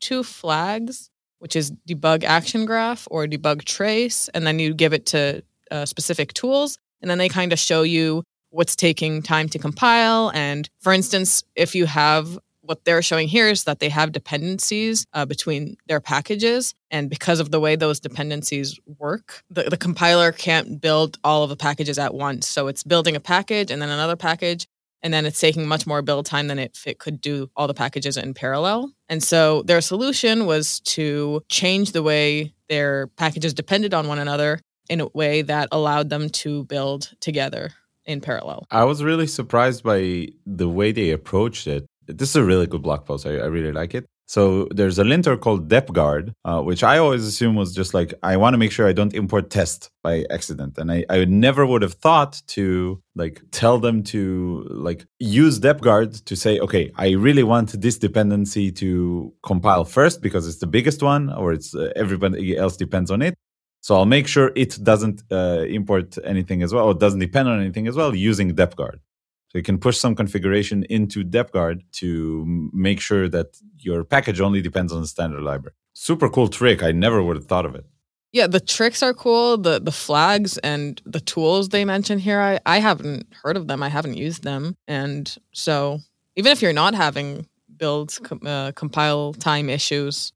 two 0.00 0.22
flags, 0.22 1.10
which 1.38 1.56
is 1.56 1.72
debug 1.88 2.24
action 2.24 2.66
graph 2.66 3.08
or 3.10 3.26
debug 3.26 3.64
trace, 3.64 4.28
and 4.34 4.46
then 4.46 4.58
you 4.58 4.74
give 4.74 4.92
it 4.92 5.06
to 5.06 5.42
uh, 5.70 5.86
specific 5.86 6.34
tools, 6.34 6.78
and 7.00 7.10
then 7.10 7.18
they 7.18 7.28
kind 7.28 7.52
of 7.52 7.58
show 7.58 7.82
you 7.82 8.22
what's 8.50 8.76
taking 8.76 9.22
time 9.22 9.48
to 9.50 9.58
compile. 9.58 10.30
And 10.34 10.68
for 10.80 10.92
instance, 10.92 11.44
if 11.54 11.74
you 11.74 11.86
have 11.86 12.38
what 12.66 12.84
they're 12.84 13.02
showing 13.02 13.28
here 13.28 13.48
is 13.48 13.64
that 13.64 13.78
they 13.78 13.88
have 13.88 14.12
dependencies 14.12 15.06
uh, 15.12 15.24
between 15.24 15.76
their 15.86 16.00
packages. 16.00 16.74
And 16.90 17.08
because 17.08 17.40
of 17.40 17.50
the 17.50 17.60
way 17.60 17.76
those 17.76 18.00
dependencies 18.00 18.78
work, 18.98 19.42
the, 19.50 19.64
the 19.64 19.76
compiler 19.76 20.32
can't 20.32 20.80
build 20.80 21.18
all 21.24 21.42
of 21.42 21.50
the 21.50 21.56
packages 21.56 21.98
at 21.98 22.14
once. 22.14 22.48
So 22.48 22.66
it's 22.66 22.82
building 22.82 23.16
a 23.16 23.20
package 23.20 23.70
and 23.70 23.80
then 23.80 23.88
another 23.88 24.16
package 24.16 24.66
and 25.06 25.14
then 25.14 25.24
it's 25.24 25.40
taking 25.40 25.68
much 25.68 25.86
more 25.86 26.02
build 26.02 26.26
time 26.26 26.48
than 26.48 26.58
if 26.58 26.84
it 26.84 26.98
could 26.98 27.20
do 27.20 27.48
all 27.56 27.68
the 27.68 27.74
packages 27.74 28.16
in 28.16 28.34
parallel. 28.34 28.92
And 29.08 29.22
so 29.22 29.62
their 29.62 29.80
solution 29.80 30.46
was 30.46 30.80
to 30.80 31.42
change 31.48 31.92
the 31.92 32.02
way 32.02 32.52
their 32.68 33.06
packages 33.16 33.54
depended 33.54 33.94
on 33.94 34.08
one 34.08 34.18
another 34.18 34.58
in 34.90 35.00
a 35.00 35.06
way 35.14 35.42
that 35.42 35.68
allowed 35.70 36.10
them 36.10 36.28
to 36.28 36.64
build 36.64 37.12
together 37.20 37.70
in 38.04 38.20
parallel. 38.20 38.66
I 38.72 38.82
was 38.82 39.04
really 39.04 39.28
surprised 39.28 39.84
by 39.84 40.26
the 40.44 40.68
way 40.68 40.90
they 40.90 41.10
approached 41.12 41.68
it. 41.68 41.86
This 42.08 42.30
is 42.30 42.36
a 42.36 42.42
really 42.42 42.66
good 42.66 42.82
blog 42.82 43.06
post. 43.06 43.26
I, 43.26 43.36
I 43.36 43.46
really 43.46 43.72
like 43.72 43.94
it. 43.94 44.06
So 44.28 44.66
there's 44.72 44.98
a 44.98 45.04
linter 45.04 45.36
called 45.36 45.68
depguard, 45.68 46.34
uh, 46.44 46.60
which 46.60 46.82
I 46.82 46.98
always 46.98 47.24
assume 47.24 47.54
was 47.54 47.72
just 47.72 47.94
like, 47.94 48.12
I 48.24 48.36
want 48.36 48.54
to 48.54 48.58
make 48.58 48.72
sure 48.72 48.88
I 48.88 48.92
don't 48.92 49.14
import 49.14 49.50
test 49.50 49.90
by 50.02 50.24
accident. 50.30 50.78
And 50.78 50.90
I, 50.90 51.04
I 51.08 51.24
never 51.26 51.64
would 51.64 51.82
have 51.82 51.94
thought 51.94 52.42
to 52.48 53.00
like 53.14 53.40
tell 53.52 53.78
them 53.78 54.02
to 54.04 54.66
like 54.68 55.06
use 55.20 55.60
depguard 55.60 56.14
to 56.26 56.34
say, 56.34 56.58
okay, 56.58 56.90
I 56.96 57.10
really 57.12 57.44
want 57.44 57.80
this 57.80 57.98
dependency 57.98 58.72
to 58.72 59.32
compile 59.44 59.84
first 59.84 60.20
because 60.22 60.48
it's 60.48 60.58
the 60.58 60.66
biggest 60.66 61.04
one 61.04 61.32
or 61.32 61.52
it's 61.52 61.72
uh, 61.74 61.92
everybody 61.94 62.56
else 62.56 62.76
depends 62.76 63.12
on 63.12 63.22
it. 63.22 63.34
So 63.80 63.94
I'll 63.94 64.06
make 64.06 64.26
sure 64.26 64.50
it 64.56 64.82
doesn't 64.82 65.22
uh, 65.30 65.64
import 65.68 66.18
anything 66.24 66.64
as 66.64 66.74
well 66.74 66.86
or 66.86 66.94
doesn't 66.94 67.20
depend 67.20 67.48
on 67.48 67.60
anything 67.60 67.86
as 67.86 67.94
well 67.94 68.12
using 68.12 68.52
depguard. 68.56 69.00
So 69.48 69.58
you 69.58 69.62
can 69.62 69.78
push 69.78 69.98
some 69.98 70.14
configuration 70.14 70.84
into 70.90 71.22
depguard 71.22 71.84
to 71.92 72.70
make 72.72 73.00
sure 73.00 73.28
that 73.28 73.56
your 73.78 74.04
package 74.04 74.40
only 74.40 74.60
depends 74.60 74.92
on 74.92 75.00
the 75.00 75.06
standard 75.06 75.42
library. 75.42 75.74
Super 75.94 76.28
cool 76.28 76.48
trick. 76.48 76.82
I 76.82 76.92
never 76.92 77.22
would 77.22 77.36
have 77.36 77.46
thought 77.46 77.64
of 77.64 77.74
it. 77.74 77.86
Yeah, 78.32 78.46
the 78.48 78.60
tricks 78.60 79.02
are 79.02 79.14
cool. 79.14 79.56
The 79.56 79.80
the 79.80 79.92
flags 79.92 80.58
and 80.58 81.00
the 81.06 81.20
tools 81.20 81.70
they 81.70 81.84
mention 81.84 82.18
here, 82.18 82.40
I, 82.40 82.58
I 82.66 82.80
haven't 82.80 83.26
heard 83.42 83.56
of 83.56 83.66
them. 83.66 83.82
I 83.82 83.88
haven't 83.88 84.16
used 84.16 84.42
them. 84.42 84.76
And 84.86 85.34
so 85.52 86.00
even 86.34 86.52
if 86.52 86.60
you're 86.60 86.72
not 86.72 86.94
having 86.94 87.46
build 87.76 88.18
uh, 88.44 88.72
compile 88.72 89.32
time 89.32 89.70
issues, 89.70 90.32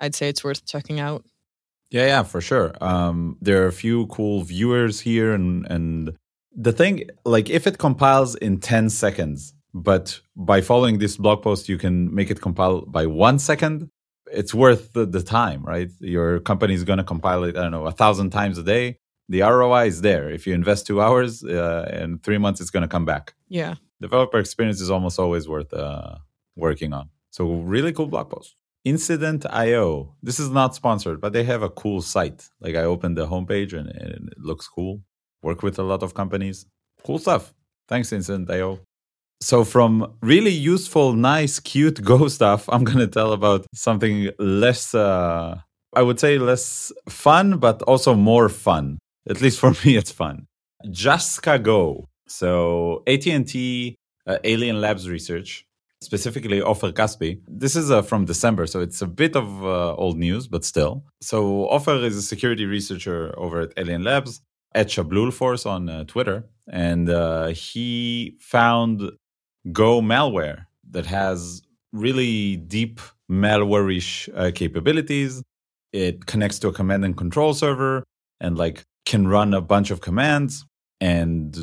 I'd 0.00 0.14
say 0.14 0.28
it's 0.28 0.44
worth 0.44 0.66
checking 0.66 1.00
out. 1.00 1.24
Yeah, 1.90 2.06
yeah, 2.06 2.22
for 2.22 2.40
sure. 2.42 2.74
Um, 2.82 3.38
there 3.40 3.62
are 3.62 3.66
a 3.66 3.72
few 3.72 4.06
cool 4.08 4.42
viewers 4.42 5.00
here 5.00 5.32
and 5.32 5.66
and 5.70 6.18
the 6.54 6.72
thing 6.72 7.08
like 7.24 7.50
if 7.50 7.66
it 7.66 7.78
compiles 7.78 8.34
in 8.36 8.58
10 8.58 8.90
seconds 8.90 9.54
but 9.74 10.20
by 10.36 10.60
following 10.60 10.98
this 10.98 11.16
blog 11.16 11.42
post 11.42 11.68
you 11.68 11.78
can 11.78 12.12
make 12.14 12.30
it 12.30 12.40
compile 12.40 12.82
by 12.82 13.06
one 13.06 13.38
second 13.38 13.90
it's 14.30 14.52
worth 14.52 14.92
the, 14.92 15.06
the 15.06 15.22
time 15.22 15.62
right? 15.62 15.90
Your 16.00 16.40
company 16.40 16.74
is 16.74 16.84
going 16.84 16.98
to 16.98 17.04
compile 17.04 17.44
it 17.44 17.56
i 17.56 17.62
don't 17.62 17.70
know 17.70 17.86
a 17.86 17.92
thousand 17.92 18.30
times 18.30 18.58
a 18.58 18.62
day. 18.62 18.98
The 19.30 19.42
roi 19.42 19.86
is 19.86 20.00
there. 20.00 20.30
If 20.30 20.46
you 20.46 20.54
invest 20.54 20.86
two 20.86 21.02
hours 21.02 21.44
uh, 21.44 21.90
in 21.92 22.18
three 22.20 22.38
months 22.38 22.60
it's 22.60 22.70
going 22.70 22.82
to 22.82 22.88
come 22.88 23.04
back. 23.04 23.34
Yeah. 23.48 23.74
Developer 24.00 24.38
experience 24.38 24.80
is 24.80 24.90
almost 24.90 25.18
always 25.18 25.46
worth 25.46 25.72
uh, 25.74 26.16
working 26.56 26.94
on. 26.94 27.10
So 27.30 27.44
really 27.52 27.92
cool 27.92 28.06
blog 28.06 28.30
post. 28.30 28.56
Incident.io 28.84 30.14
this 30.22 30.40
is 30.40 30.50
not 30.50 30.74
sponsored 30.74 31.20
but 31.20 31.32
they 31.34 31.44
have 31.44 31.62
a 31.62 31.70
cool 31.70 32.00
site. 32.00 32.48
Like 32.60 32.74
i 32.74 32.84
opened 32.84 33.16
the 33.16 33.26
homepage 33.26 33.72
and, 33.74 33.88
and 33.90 34.28
it 34.32 34.38
looks 34.38 34.66
cool 34.66 35.02
work 35.42 35.62
with 35.62 35.78
a 35.78 35.82
lot 35.82 36.02
of 36.02 36.14
companies. 36.14 36.66
Cool 37.04 37.18
stuff. 37.18 37.54
Thanks, 37.88 38.12
Incident.io. 38.12 38.80
So, 39.40 39.64
from 39.64 40.14
really 40.20 40.50
useful, 40.50 41.12
nice, 41.12 41.60
cute 41.60 42.02
Go 42.10 42.28
stuff, 42.28 42.68
I'm 42.68 42.84
going 42.84 42.98
to 42.98 43.06
tell 43.06 43.32
about 43.32 43.66
something 43.72 44.30
less, 44.38 44.94
uh, 44.94 45.60
I 45.94 46.02
would 46.02 46.18
say 46.18 46.38
less 46.38 46.92
fun, 47.08 47.58
but 47.58 47.80
also 47.82 48.14
more 48.14 48.48
fun. 48.48 48.98
At 49.28 49.40
least 49.40 49.60
for 49.60 49.70
me, 49.84 49.96
it's 49.96 50.10
fun. 50.10 50.46
JaskaGO. 50.86 52.04
So, 52.26 53.02
AT&T, 53.06 53.94
uh, 54.26 54.38
Alien 54.44 54.80
Labs 54.80 55.08
Research, 55.08 55.64
specifically 56.00 56.60
Ofer 56.60 56.92
Caspi. 56.92 57.40
This 57.48 57.76
is 57.76 57.90
uh, 57.90 58.02
from 58.02 58.24
December, 58.24 58.66
so 58.66 58.80
it's 58.80 59.00
a 59.02 59.06
bit 59.06 59.36
of 59.36 59.64
uh, 59.64 59.94
old 59.94 60.18
news, 60.18 60.46
but 60.46 60.64
still. 60.64 61.04
So 61.20 61.68
Ofer 61.68 61.96
is 62.04 62.16
a 62.16 62.22
security 62.22 62.66
researcher 62.66 63.34
over 63.38 63.62
at 63.62 63.72
Alien 63.76 64.04
Labs 64.04 64.42
at 64.74 64.88
Shablul 64.88 65.32
Force 65.32 65.66
on 65.66 65.88
uh, 65.88 66.04
Twitter, 66.04 66.44
and 66.70 67.08
uh, 67.08 67.48
he 67.48 68.36
found 68.40 69.10
Go 69.72 70.00
malware 70.00 70.66
that 70.90 71.06
has 71.06 71.62
really 71.92 72.56
deep 72.56 73.00
malware-ish 73.30 74.28
uh, 74.34 74.50
capabilities. 74.54 75.42
It 75.92 76.26
connects 76.26 76.58
to 76.60 76.68
a 76.68 76.72
command 76.72 77.04
and 77.04 77.16
control 77.16 77.54
server 77.54 78.04
and 78.40 78.56
like 78.56 78.84
can 79.04 79.26
run 79.26 79.52
a 79.52 79.60
bunch 79.60 79.90
of 79.90 80.00
commands. 80.00 80.64
And 81.00 81.56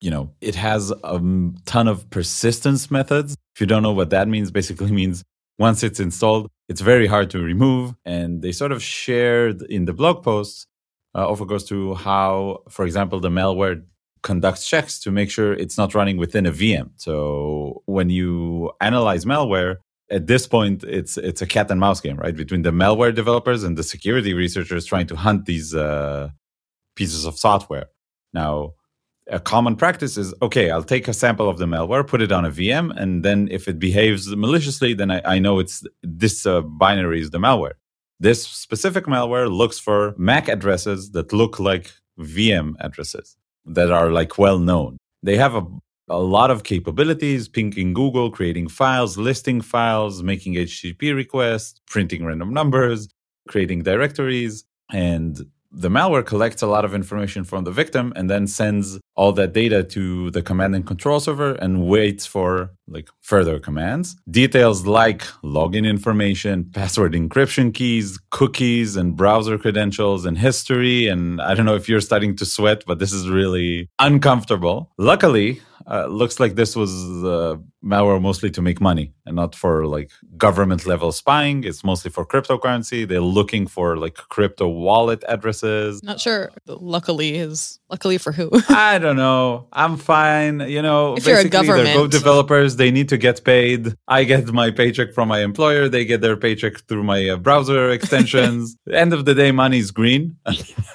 you 0.00 0.10
know 0.10 0.30
it 0.40 0.54
has 0.54 0.90
a 0.90 1.20
ton 1.64 1.88
of 1.88 2.08
persistence 2.10 2.90
methods. 2.90 3.34
If 3.54 3.60
you 3.60 3.66
don't 3.66 3.82
know 3.82 3.92
what 3.92 4.10
that 4.10 4.28
means 4.28 4.50
basically 4.50 4.92
means 5.02 5.24
once 5.58 5.82
it's 5.82 5.98
installed 5.98 6.48
it's 6.68 6.82
very 6.82 7.06
hard 7.06 7.30
to 7.30 7.40
remove. 7.40 7.94
And 8.04 8.42
they 8.42 8.52
sort 8.52 8.72
of 8.72 8.82
shared 8.82 9.62
in 9.62 9.86
the 9.86 9.92
blog 9.92 10.22
posts 10.22 10.66
uh, 11.14 11.26
Ofer 11.26 11.46
goes 11.46 11.64
to 11.64 11.94
how 11.94 12.62
for 12.68 12.84
example 12.84 13.20
the 13.20 13.30
malware 13.30 13.82
conducts 14.22 14.68
checks 14.68 14.98
to 15.00 15.10
make 15.10 15.30
sure 15.30 15.52
it's 15.52 15.78
not 15.78 15.94
running 15.94 16.16
within 16.16 16.46
a 16.46 16.52
vm. 16.52 16.90
So 16.96 17.82
when 17.86 18.10
you 18.10 18.72
analyze 18.80 19.24
malware 19.24 19.76
at 20.10 20.26
this 20.26 20.46
point 20.46 20.84
it's 20.84 21.16
it's 21.18 21.42
a 21.42 21.46
cat 21.46 21.70
and 21.70 21.80
mouse 21.80 22.00
game 22.00 22.16
right? 22.16 22.36
Between 22.36 22.62
the 22.62 22.70
malware 22.70 23.14
developers 23.14 23.62
and 23.64 23.76
the 23.76 23.82
security 23.82 24.34
researchers 24.34 24.84
trying 24.84 25.06
to 25.08 25.16
hunt 25.16 25.46
these 25.46 25.74
uh, 25.74 26.30
pieces 26.96 27.24
of 27.24 27.38
software. 27.38 27.86
Now 28.32 28.74
a 29.30 29.38
common 29.38 29.76
practice 29.76 30.16
is 30.16 30.34
okay 30.40 30.70
i'll 30.70 30.82
take 30.82 31.06
a 31.06 31.12
sample 31.12 31.48
of 31.48 31.58
the 31.58 31.66
malware 31.66 32.06
put 32.06 32.22
it 32.22 32.32
on 32.32 32.44
a 32.44 32.50
vm 32.50 32.94
and 32.96 33.24
then 33.24 33.48
if 33.50 33.68
it 33.68 33.78
behaves 33.78 34.34
maliciously 34.34 34.94
then 34.94 35.10
i, 35.10 35.20
I 35.24 35.38
know 35.38 35.58
it's 35.58 35.84
this 36.02 36.46
uh, 36.46 36.62
binary 36.62 37.20
is 37.20 37.30
the 37.30 37.38
malware 37.38 37.74
this 38.20 38.46
specific 38.46 39.04
malware 39.04 39.50
looks 39.50 39.78
for 39.78 40.14
mac 40.18 40.48
addresses 40.48 41.10
that 41.12 41.32
look 41.32 41.60
like 41.60 41.92
vm 42.18 42.74
addresses 42.80 43.36
that 43.66 43.90
are 43.90 44.10
like 44.10 44.38
well 44.38 44.58
known. 44.58 44.96
They 45.22 45.36
have 45.36 45.54
a, 45.54 45.66
a 46.08 46.18
lot 46.18 46.50
of 46.50 46.64
capabilities 46.64 47.48
pinging 47.48 47.92
google 47.92 48.30
creating 48.30 48.68
files 48.68 49.18
listing 49.18 49.60
files 49.60 50.22
making 50.22 50.54
http 50.54 51.14
requests 51.14 51.80
printing 51.86 52.24
random 52.24 52.52
numbers 52.52 53.08
creating 53.48 53.82
directories 53.82 54.64
and 54.90 55.44
the 55.70 55.88
malware 55.88 56.24
collects 56.24 56.62
a 56.62 56.66
lot 56.66 56.84
of 56.84 56.94
information 56.94 57.44
from 57.44 57.64
the 57.64 57.70
victim 57.70 58.12
and 58.16 58.30
then 58.30 58.46
sends 58.46 58.98
all 59.18 59.32
that 59.32 59.52
data 59.52 59.82
to 59.82 60.30
the 60.30 60.40
command 60.40 60.76
and 60.76 60.86
control 60.86 61.18
server 61.18 61.54
and 61.54 61.88
waits 61.88 62.24
for 62.24 62.70
like 62.86 63.08
further 63.20 63.58
commands 63.58 64.16
details 64.30 64.86
like 64.86 65.22
login 65.42 65.84
information 65.84 66.64
password 66.72 67.12
encryption 67.14 67.74
keys 67.74 68.16
cookies 68.30 68.96
and 68.96 69.16
browser 69.16 69.58
credentials 69.58 70.24
and 70.24 70.38
history 70.38 71.08
and 71.08 71.42
i 71.42 71.52
don't 71.52 71.66
know 71.66 71.74
if 71.74 71.88
you're 71.88 72.00
starting 72.00 72.36
to 72.36 72.46
sweat 72.46 72.84
but 72.86 73.00
this 73.00 73.12
is 73.12 73.28
really 73.28 73.88
uncomfortable 73.98 74.92
luckily 74.98 75.60
uh, 75.90 76.06
looks 76.06 76.38
like 76.38 76.54
this 76.54 76.76
was 76.76 76.92
uh, 77.24 77.56
malware 77.82 78.20
mostly 78.20 78.50
to 78.50 78.60
make 78.60 78.80
money 78.80 79.12
and 79.24 79.36
not 79.36 79.54
for 79.54 79.86
like 79.86 80.10
government 80.36 80.86
level 80.86 81.12
spying. 81.12 81.64
It's 81.64 81.82
mostly 81.82 82.10
for 82.10 82.26
cryptocurrency. 82.26 83.08
They're 83.08 83.20
looking 83.20 83.66
for 83.66 83.96
like 83.96 84.14
crypto 84.14 84.68
wallet 84.68 85.24
addresses. 85.28 86.02
Not 86.02 86.20
sure. 86.20 86.50
Luckily 86.66 87.36
is 87.36 87.80
luckily 87.88 88.18
for 88.18 88.32
who? 88.32 88.50
I 88.68 88.98
don't 88.98 89.07
know. 89.16 89.68
I'm 89.72 89.96
fine. 89.96 90.60
You 90.60 90.82
know, 90.82 91.16
if 91.16 91.26
you're 91.26 91.38
a 91.38 91.44
they're 91.48 91.94
Go 91.94 92.06
developers. 92.06 92.76
They 92.76 92.90
need 92.90 93.08
to 93.10 93.16
get 93.16 93.44
paid. 93.44 93.94
I 94.06 94.24
get 94.24 94.52
my 94.52 94.70
paycheck 94.70 95.12
from 95.12 95.28
my 95.28 95.40
employer. 95.40 95.88
They 95.88 96.04
get 96.04 96.20
their 96.20 96.36
paycheck 96.36 96.80
through 96.86 97.04
my 97.04 97.28
uh, 97.28 97.36
browser 97.36 97.90
extensions. 97.96 98.76
End 98.90 99.12
of 99.12 99.24
the 99.24 99.34
day, 99.34 99.52
money 99.52 99.78
is 99.78 99.90
green. 99.90 100.36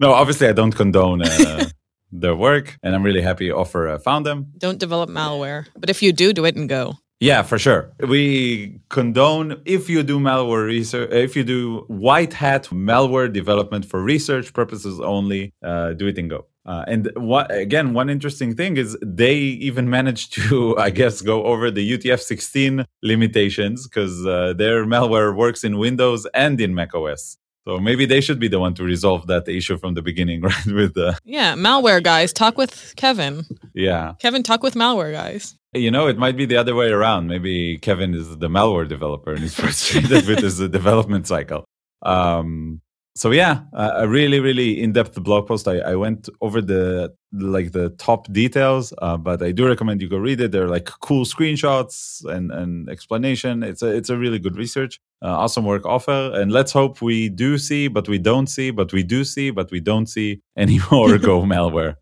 no, 0.00 0.12
obviously, 0.12 0.48
I 0.48 0.52
don't 0.52 0.72
condone. 0.72 1.22
Uh, 1.22 1.68
their 2.16 2.36
work, 2.36 2.78
and 2.82 2.94
I'm 2.94 3.02
really 3.02 3.22
happy 3.22 3.50
Ofer 3.50 3.88
uh, 3.88 3.98
found 3.98 4.24
them. 4.24 4.52
Don't 4.56 4.78
develop 4.78 5.10
malware, 5.10 5.66
but 5.76 5.90
if 5.90 6.00
you 6.00 6.12
do, 6.12 6.32
do 6.32 6.44
it 6.44 6.54
and 6.54 6.68
go. 6.68 6.94
Yeah, 7.20 7.42
for 7.42 7.58
sure. 7.58 7.92
We 8.06 8.80
condone 8.90 9.62
if 9.64 9.88
you 9.88 10.02
do 10.02 10.18
malware 10.18 10.66
research, 10.66 11.10
if 11.10 11.36
you 11.36 11.44
do 11.44 11.84
white 11.88 12.34
hat 12.34 12.64
malware 12.70 13.32
development 13.32 13.84
for 13.84 14.02
research 14.02 14.52
purposes 14.52 15.00
only, 15.00 15.52
uh, 15.62 15.92
do 15.94 16.06
it 16.06 16.18
and 16.18 16.28
go. 16.28 16.46
Uh, 16.66 16.84
and 16.86 17.10
what, 17.16 17.54
again, 17.54 17.92
one 17.92 18.08
interesting 18.08 18.54
thing 18.54 18.76
is 18.76 18.96
they 19.02 19.34
even 19.34 19.90
managed 19.90 20.32
to, 20.32 20.76
I 20.86 20.90
guess, 20.90 21.20
go 21.20 21.44
over 21.44 21.70
the 21.70 21.98
UTF-16 21.98 22.84
limitations 23.02 23.86
because 23.86 24.24
uh, 24.26 24.54
their 24.56 24.86
malware 24.86 25.36
works 25.36 25.62
in 25.62 25.78
Windows 25.78 26.26
and 26.34 26.60
in 26.60 26.74
macOS. 26.74 27.36
So 27.66 27.78
maybe 27.78 28.04
they 28.04 28.20
should 28.20 28.38
be 28.38 28.48
the 28.48 28.60
one 28.60 28.74
to 28.74 28.84
resolve 28.84 29.26
that 29.28 29.48
issue 29.48 29.78
from 29.78 29.94
the 29.94 30.02
beginning, 30.02 30.40
right? 30.42 30.66
With 30.66 30.94
the 30.94 31.18
yeah, 31.24 31.54
malware 31.54 32.02
guys, 32.02 32.32
talk 32.32 32.58
with 32.58 32.94
Kevin. 32.96 33.44
Yeah, 33.74 34.14
Kevin, 34.20 34.42
talk 34.42 34.62
with 34.62 34.74
malware 34.74 35.12
guys. 35.12 35.56
You 35.72 35.90
know, 35.90 36.06
it 36.06 36.18
might 36.18 36.36
be 36.36 36.46
the 36.46 36.56
other 36.56 36.74
way 36.74 36.90
around. 36.90 37.26
Maybe 37.26 37.78
Kevin 37.78 38.14
is 38.14 38.36
the 38.38 38.48
malware 38.48 38.86
developer 38.86 39.32
and 39.32 39.40
he's 39.40 39.54
frustrated 39.60 40.26
with 40.26 40.40
his 40.40 40.58
development 40.58 41.26
cycle. 41.26 41.64
Um, 42.02 42.80
so 43.16 43.30
yeah, 43.30 43.60
a 43.72 44.08
really, 44.08 44.40
really 44.40 44.82
in-depth 44.82 45.22
blog 45.22 45.46
post. 45.46 45.68
I, 45.68 45.78
I 45.78 45.94
went 45.94 46.28
over 46.40 46.60
the 46.60 47.14
like 47.32 47.70
the 47.70 47.90
top 47.90 48.32
details, 48.32 48.92
uh, 48.98 49.16
but 49.16 49.40
I 49.40 49.52
do 49.52 49.68
recommend 49.68 50.02
you 50.02 50.08
go 50.08 50.16
read 50.16 50.40
it. 50.40 50.50
They're 50.50 50.68
like 50.68 50.86
cool 51.00 51.24
screenshots 51.24 52.24
and, 52.24 52.50
and 52.50 52.88
explanation. 52.88 53.62
It's 53.62 53.82
a 53.82 53.94
it's 53.94 54.10
a 54.10 54.18
really 54.18 54.40
good 54.40 54.56
research. 54.56 55.00
Uh, 55.22 55.28
awesome 55.28 55.64
work 55.64 55.86
Ofer, 55.86 56.32
and 56.34 56.50
let's 56.50 56.72
hope 56.72 57.00
we 57.00 57.28
do 57.28 57.56
see, 57.56 57.86
but 57.86 58.08
we 58.08 58.18
don't 58.18 58.48
see, 58.48 58.72
but 58.72 58.92
we 58.92 59.04
do 59.04 59.22
see, 59.22 59.50
but 59.50 59.70
we 59.70 59.78
don't 59.78 60.06
see 60.06 60.40
any 60.56 60.80
more 60.90 61.16
Go 61.24 61.42
malware 61.42 61.96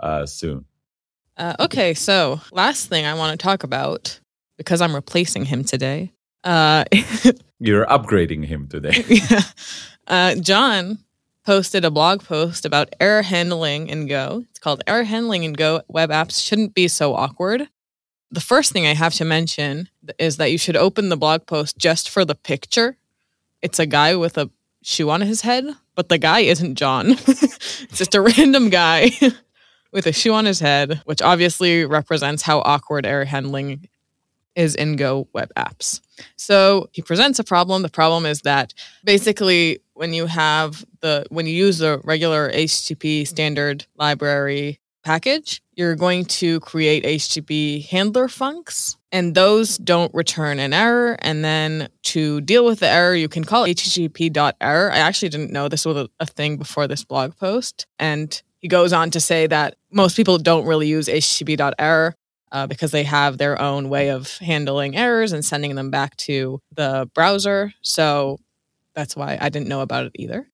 uh, 0.00 0.24
soon. 0.24 0.64
Uh, 1.36 1.54
okay, 1.60 1.92
so 1.92 2.40
last 2.52 2.88
thing 2.88 3.04
I 3.04 3.12
want 3.14 3.38
to 3.38 3.42
talk 3.42 3.64
about 3.64 4.18
because 4.56 4.80
I'm 4.80 4.94
replacing 4.94 5.44
him 5.44 5.62
today. 5.62 6.12
You're 7.64 7.86
upgrading 7.86 8.44
him 8.44 8.68
today. 8.68 9.04
yeah. 9.08 9.40
Uh, 10.06 10.34
John 10.34 10.98
posted 11.46 11.82
a 11.82 11.90
blog 11.90 12.22
post 12.22 12.66
about 12.66 12.94
error 13.00 13.22
handling 13.22 13.88
in 13.88 14.06
Go. 14.06 14.44
It's 14.50 14.58
called 14.58 14.82
Error 14.86 15.04
Handling 15.04 15.44
in 15.44 15.54
Go 15.54 15.80
Web 15.88 16.10
Apps 16.10 16.44
Shouldn't 16.44 16.74
Be 16.74 16.88
So 16.88 17.14
Awkward. 17.14 17.68
The 18.30 18.42
first 18.42 18.72
thing 18.72 18.86
I 18.86 18.92
have 18.92 19.14
to 19.14 19.24
mention 19.24 19.88
is 20.18 20.36
that 20.36 20.52
you 20.52 20.58
should 20.58 20.76
open 20.76 21.08
the 21.08 21.16
blog 21.16 21.46
post 21.46 21.78
just 21.78 22.10
for 22.10 22.22
the 22.26 22.34
picture. 22.34 22.98
It's 23.62 23.78
a 23.78 23.86
guy 23.86 24.14
with 24.14 24.36
a 24.36 24.50
shoe 24.82 25.08
on 25.08 25.22
his 25.22 25.40
head, 25.40 25.64
but 25.94 26.10
the 26.10 26.18
guy 26.18 26.40
isn't 26.40 26.74
John. 26.74 27.12
it's 27.26 27.96
just 27.96 28.14
a 28.14 28.20
random 28.20 28.68
guy 28.68 29.10
with 29.90 30.06
a 30.06 30.12
shoe 30.12 30.34
on 30.34 30.44
his 30.44 30.60
head, 30.60 31.00
which 31.06 31.22
obviously 31.22 31.86
represents 31.86 32.42
how 32.42 32.58
awkward 32.58 33.06
error 33.06 33.24
handling 33.24 33.88
is 34.54 34.74
in 34.74 34.96
Go 34.96 35.28
web 35.32 35.50
apps. 35.56 36.02
So 36.36 36.88
he 36.92 37.02
presents 37.02 37.38
a 37.38 37.44
problem. 37.44 37.82
The 37.82 37.88
problem 37.88 38.26
is 38.26 38.42
that 38.42 38.74
basically 39.04 39.80
when 39.94 40.12
you 40.12 40.26
have 40.26 40.84
the 41.00 41.26
when 41.30 41.46
you 41.46 41.54
use 41.54 41.78
the 41.78 42.00
regular 42.04 42.50
HTTP 42.50 43.26
standard 43.26 43.86
library 43.96 44.80
package, 45.04 45.62
you're 45.74 45.94
going 45.94 46.24
to 46.24 46.60
create 46.60 47.04
HTTP 47.04 47.86
handler 47.88 48.26
funcs, 48.26 48.96
and 49.12 49.34
those 49.34 49.78
don't 49.78 50.12
return 50.14 50.58
an 50.58 50.72
error. 50.72 51.16
And 51.20 51.44
then 51.44 51.88
to 52.04 52.40
deal 52.40 52.64
with 52.64 52.80
the 52.80 52.88
error, 52.88 53.14
you 53.14 53.28
can 53.28 53.44
call 53.44 53.64
HTTP.error. 53.64 54.90
I 54.90 54.98
actually 54.98 55.28
didn't 55.28 55.52
know 55.52 55.68
this 55.68 55.84
was 55.84 56.08
a 56.18 56.26
thing 56.26 56.56
before 56.56 56.88
this 56.88 57.04
blog 57.04 57.36
post. 57.36 57.86
And 57.98 58.42
he 58.58 58.68
goes 58.68 58.92
on 58.92 59.10
to 59.10 59.20
say 59.20 59.46
that 59.46 59.76
most 59.92 60.16
people 60.16 60.38
don't 60.38 60.66
really 60.66 60.88
use 60.88 61.06
HTTP.error 61.06 62.16
uh, 62.54 62.68
because 62.68 62.92
they 62.92 63.02
have 63.02 63.36
their 63.36 63.60
own 63.60 63.88
way 63.88 64.10
of 64.10 64.38
handling 64.38 64.96
errors 64.96 65.32
and 65.32 65.44
sending 65.44 65.74
them 65.74 65.90
back 65.90 66.16
to 66.16 66.60
the 66.72 67.10
browser. 67.12 67.74
So 67.82 68.38
that's 68.94 69.16
why 69.16 69.36
I 69.40 69.48
didn't 69.48 69.68
know 69.68 69.80
about 69.80 70.06
it 70.06 70.12
either. 70.14 70.46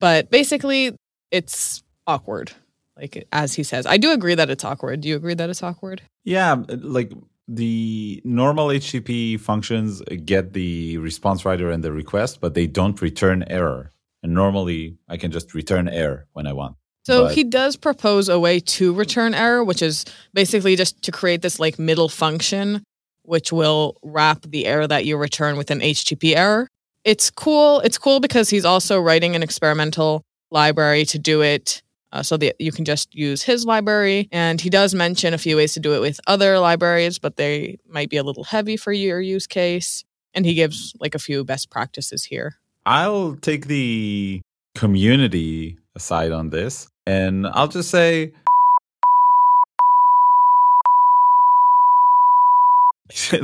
But 0.00 0.30
basically, 0.30 0.96
it's 1.30 1.84
awkward, 2.08 2.50
like 2.96 3.26
as 3.30 3.54
he 3.54 3.62
says. 3.62 3.86
I 3.86 3.98
do 3.98 4.10
agree 4.10 4.34
that 4.34 4.50
it's 4.50 4.64
awkward. 4.64 5.00
Do 5.00 5.08
you 5.08 5.14
agree 5.14 5.34
that 5.34 5.48
it's 5.48 5.62
awkward? 5.62 6.02
Yeah, 6.24 6.56
like 6.68 7.12
the 7.46 8.20
normal 8.24 8.68
HTTP 8.68 9.38
functions 9.38 10.02
get 10.24 10.54
the 10.54 10.98
response 10.98 11.44
writer 11.44 11.70
and 11.70 11.84
the 11.84 11.92
request, 11.92 12.40
but 12.40 12.54
they 12.54 12.66
don't 12.66 13.00
return 13.00 13.44
error. 13.46 13.92
And 14.24 14.34
normally, 14.34 14.98
I 15.08 15.16
can 15.16 15.30
just 15.30 15.54
return 15.54 15.88
error 15.88 16.26
when 16.32 16.48
I 16.48 16.52
want. 16.52 16.74
So 17.08 17.24
but, 17.24 17.34
he 17.34 17.44
does 17.44 17.76
propose 17.76 18.28
a 18.28 18.38
way 18.38 18.60
to 18.60 18.94
return 18.94 19.34
error, 19.34 19.64
which 19.64 19.82
is 19.82 20.04
basically 20.32 20.76
just 20.76 21.02
to 21.02 21.10
create 21.10 21.42
this 21.42 21.58
like 21.58 21.78
middle 21.78 22.08
function, 22.08 22.82
which 23.22 23.52
will 23.52 23.96
wrap 24.02 24.42
the 24.42 24.66
error 24.66 24.86
that 24.86 25.04
you 25.04 25.16
return 25.16 25.56
with 25.56 25.70
an 25.70 25.80
HTTP 25.80 26.36
error 26.36 26.68
it's 27.08 27.30
cool. 27.30 27.80
It's 27.80 27.96
cool 27.96 28.20
because 28.20 28.50
he's 28.50 28.66
also 28.66 29.00
writing 29.00 29.34
an 29.34 29.42
experimental 29.42 30.24
library 30.50 31.04
to 31.06 31.18
do 31.18 31.42
it 31.42 31.82
Uh, 32.10 32.22
so 32.22 32.38
that 32.38 32.58
you 32.58 32.72
can 32.72 32.86
just 32.86 33.14
use 33.14 33.42
his 33.42 33.66
library. 33.66 34.30
And 34.32 34.62
he 34.62 34.70
does 34.70 34.94
mention 34.94 35.34
a 35.34 35.38
few 35.38 35.56
ways 35.56 35.74
to 35.74 35.80
do 35.80 35.92
it 35.92 36.00
with 36.00 36.18
other 36.26 36.58
libraries, 36.58 37.18
but 37.18 37.36
they 37.36 37.76
might 37.86 38.08
be 38.08 38.16
a 38.16 38.22
little 38.22 38.44
heavy 38.44 38.78
for 38.78 38.92
your 38.94 39.20
use 39.20 39.46
case. 39.46 40.04
And 40.32 40.46
he 40.46 40.54
gives 40.54 40.94
like 41.00 41.14
a 41.14 41.18
few 41.18 41.44
best 41.44 41.68
practices 41.68 42.24
here. 42.24 42.56
I'll 42.86 43.36
take 43.36 43.66
the 43.66 44.40
community 44.74 45.76
side 45.98 46.32
on 46.32 46.48
this, 46.48 46.88
and 47.08 47.46
I'll 47.46 47.68
just 47.68 47.90
say. 47.90 48.32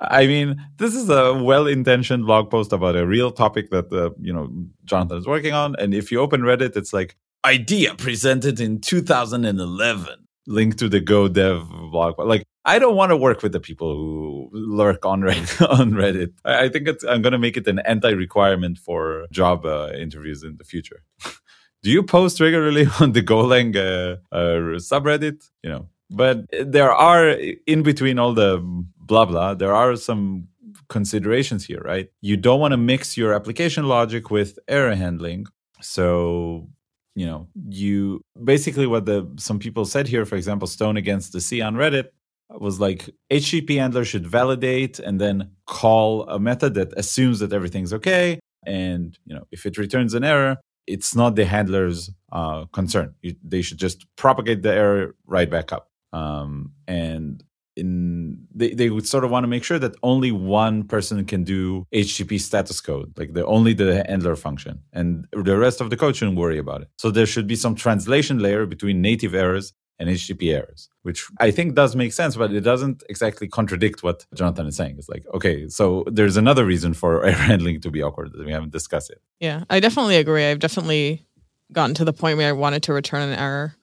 I 0.00 0.26
mean, 0.26 0.60
this 0.78 0.94
is 0.94 1.08
a 1.08 1.32
well-intentioned 1.32 2.26
blog 2.26 2.50
post 2.50 2.72
about 2.72 2.96
a 2.96 3.06
real 3.06 3.30
topic 3.30 3.70
that 3.70 3.92
uh, 3.92 4.10
you 4.20 4.32
know 4.32 4.50
Jonathan 4.84 5.18
is 5.18 5.26
working 5.26 5.52
on, 5.52 5.76
and 5.78 5.94
if 5.94 6.10
you 6.10 6.20
open 6.20 6.40
Reddit, 6.40 6.76
it's 6.76 6.92
like 6.92 7.14
idea 7.44 7.94
presented 7.94 8.58
in 8.58 8.80
2011, 8.80 10.16
link 10.48 10.76
to 10.76 10.88
the 10.88 10.98
Go 11.00 11.28
Dev 11.28 11.68
blog. 11.92 12.18
Like, 12.18 12.42
I 12.64 12.80
don't 12.80 12.96
want 12.96 13.10
to 13.10 13.16
work 13.16 13.44
with 13.44 13.52
the 13.52 13.60
people 13.60 13.94
who 13.94 14.50
lurk 14.52 15.06
on 15.06 15.20
Reddit. 15.20 15.70
on 15.78 15.92
Reddit. 15.92 16.32
I 16.44 16.68
think 16.68 16.88
it's 16.88 17.04
I'm 17.04 17.22
going 17.22 17.32
to 17.32 17.38
make 17.38 17.56
it 17.56 17.68
an 17.68 17.78
anti-requirement 17.78 18.78
for 18.78 19.26
job 19.30 19.64
uh, 19.64 19.92
interviews 19.94 20.42
in 20.42 20.56
the 20.56 20.64
future. 20.64 21.02
Do 21.82 21.90
you 21.90 22.02
post 22.02 22.40
regularly 22.40 22.86
on 23.00 23.12
the 23.12 23.22
Golang 23.22 23.76
uh, 23.76 24.16
uh, 24.34 24.78
subreddit? 24.78 25.48
You 25.62 25.70
know, 25.70 25.88
but 26.10 26.44
there 26.52 26.92
are 26.92 27.30
in 27.66 27.82
between 27.82 28.18
all 28.18 28.34
the 28.34 28.60
blah 28.98 29.24
blah. 29.24 29.54
There 29.54 29.74
are 29.74 29.96
some 29.96 30.48
considerations 30.88 31.64
here, 31.66 31.82
right? 31.84 32.08
You 32.20 32.36
don't 32.36 32.60
want 32.60 32.72
to 32.72 32.76
mix 32.76 33.16
your 33.16 33.34
application 33.34 33.86
logic 33.86 34.30
with 34.30 34.58
error 34.68 34.94
handling. 34.94 35.46
So 35.80 36.68
you 37.16 37.24
know, 37.24 37.48
you 37.68 38.20
basically 38.44 38.86
what 38.86 39.06
the 39.06 39.26
some 39.36 39.58
people 39.58 39.86
said 39.86 40.06
here, 40.06 40.24
for 40.26 40.36
example, 40.36 40.68
Stone 40.68 40.96
against 40.98 41.32
the 41.32 41.40
Sea 41.40 41.62
on 41.62 41.74
Reddit 41.74 42.08
was 42.50 42.78
like 42.78 43.10
HTTP 43.32 43.78
handler 43.78 44.04
should 44.04 44.26
validate 44.26 44.98
and 44.98 45.20
then 45.20 45.50
call 45.66 46.28
a 46.28 46.38
method 46.38 46.74
that 46.74 46.92
assumes 46.96 47.40
that 47.40 47.52
everything's 47.52 47.92
okay. 47.92 48.38
And 48.66 49.18
you 49.24 49.34
know, 49.34 49.46
if 49.50 49.64
it 49.66 49.78
returns 49.78 50.14
an 50.14 50.24
error, 50.24 50.58
it's 50.86 51.14
not 51.14 51.34
the 51.34 51.44
handler's 51.44 52.10
uh, 52.32 52.66
concern. 52.66 53.14
You, 53.22 53.36
they 53.42 53.62
should 53.62 53.78
just 53.78 54.06
propagate 54.16 54.62
the 54.62 54.72
error 54.72 55.14
right 55.26 55.50
back 55.50 55.72
up. 55.72 55.90
Um, 56.12 56.72
and 56.86 57.42
in 57.76 58.46
they, 58.54 58.72
they 58.72 58.88
would 58.90 59.06
sort 59.06 59.24
of 59.24 59.30
want 59.30 59.44
to 59.44 59.48
make 59.48 59.62
sure 59.62 59.78
that 59.78 59.94
only 60.02 60.32
one 60.32 60.84
person 60.84 61.24
can 61.26 61.44
do 61.44 61.86
HTTP 61.92 62.40
status 62.40 62.80
code, 62.80 63.12
like 63.18 63.34
the 63.34 63.44
only 63.46 63.74
the 63.74 64.04
handler 64.08 64.34
function, 64.34 64.80
and 64.92 65.26
the 65.32 65.56
rest 65.56 65.80
of 65.80 65.90
the 65.90 65.96
code 65.96 66.16
shouldn't 66.16 66.38
worry 66.38 66.58
about 66.58 66.82
it. 66.82 66.88
So 66.96 67.10
there 67.10 67.26
should 67.26 67.46
be 67.46 67.56
some 67.56 67.74
translation 67.74 68.38
layer 68.38 68.64
between 68.66 69.02
native 69.02 69.34
errors 69.34 69.74
and 69.98 70.08
HTTP 70.08 70.54
errors, 70.54 70.88
which 71.02 71.24
hmm. 71.24 71.34
I 71.40 71.50
think 71.50 71.74
does 71.74 71.96
make 71.96 72.12
sense, 72.12 72.36
but 72.36 72.52
it 72.52 72.60
doesn't 72.60 73.02
exactly 73.08 73.48
contradict 73.48 74.02
what 74.02 74.26
Jonathan 74.34 74.66
is 74.66 74.76
saying. 74.76 74.96
It's 74.98 75.08
like, 75.08 75.24
okay, 75.34 75.68
so 75.68 76.04
there's 76.06 76.36
another 76.36 76.64
reason 76.64 76.94
for 76.94 77.24
error 77.26 77.34
handling 77.34 77.80
to 77.80 77.90
be 77.90 78.02
awkward 78.02 78.32
that 78.32 78.44
we 78.44 78.52
haven't 78.52 78.72
discussed 78.72 79.10
it. 79.10 79.20
Yeah, 79.40 79.64
I 79.70 79.80
definitely 79.80 80.16
agree. 80.16 80.44
I've 80.44 80.58
definitely 80.58 81.26
gotten 81.72 81.94
to 81.94 82.04
the 82.04 82.12
point 82.12 82.38
where 82.38 82.48
I 82.48 82.52
wanted 82.52 82.82
to 82.84 82.92
return 82.92 83.22
an 83.28 83.38
error 83.38 83.74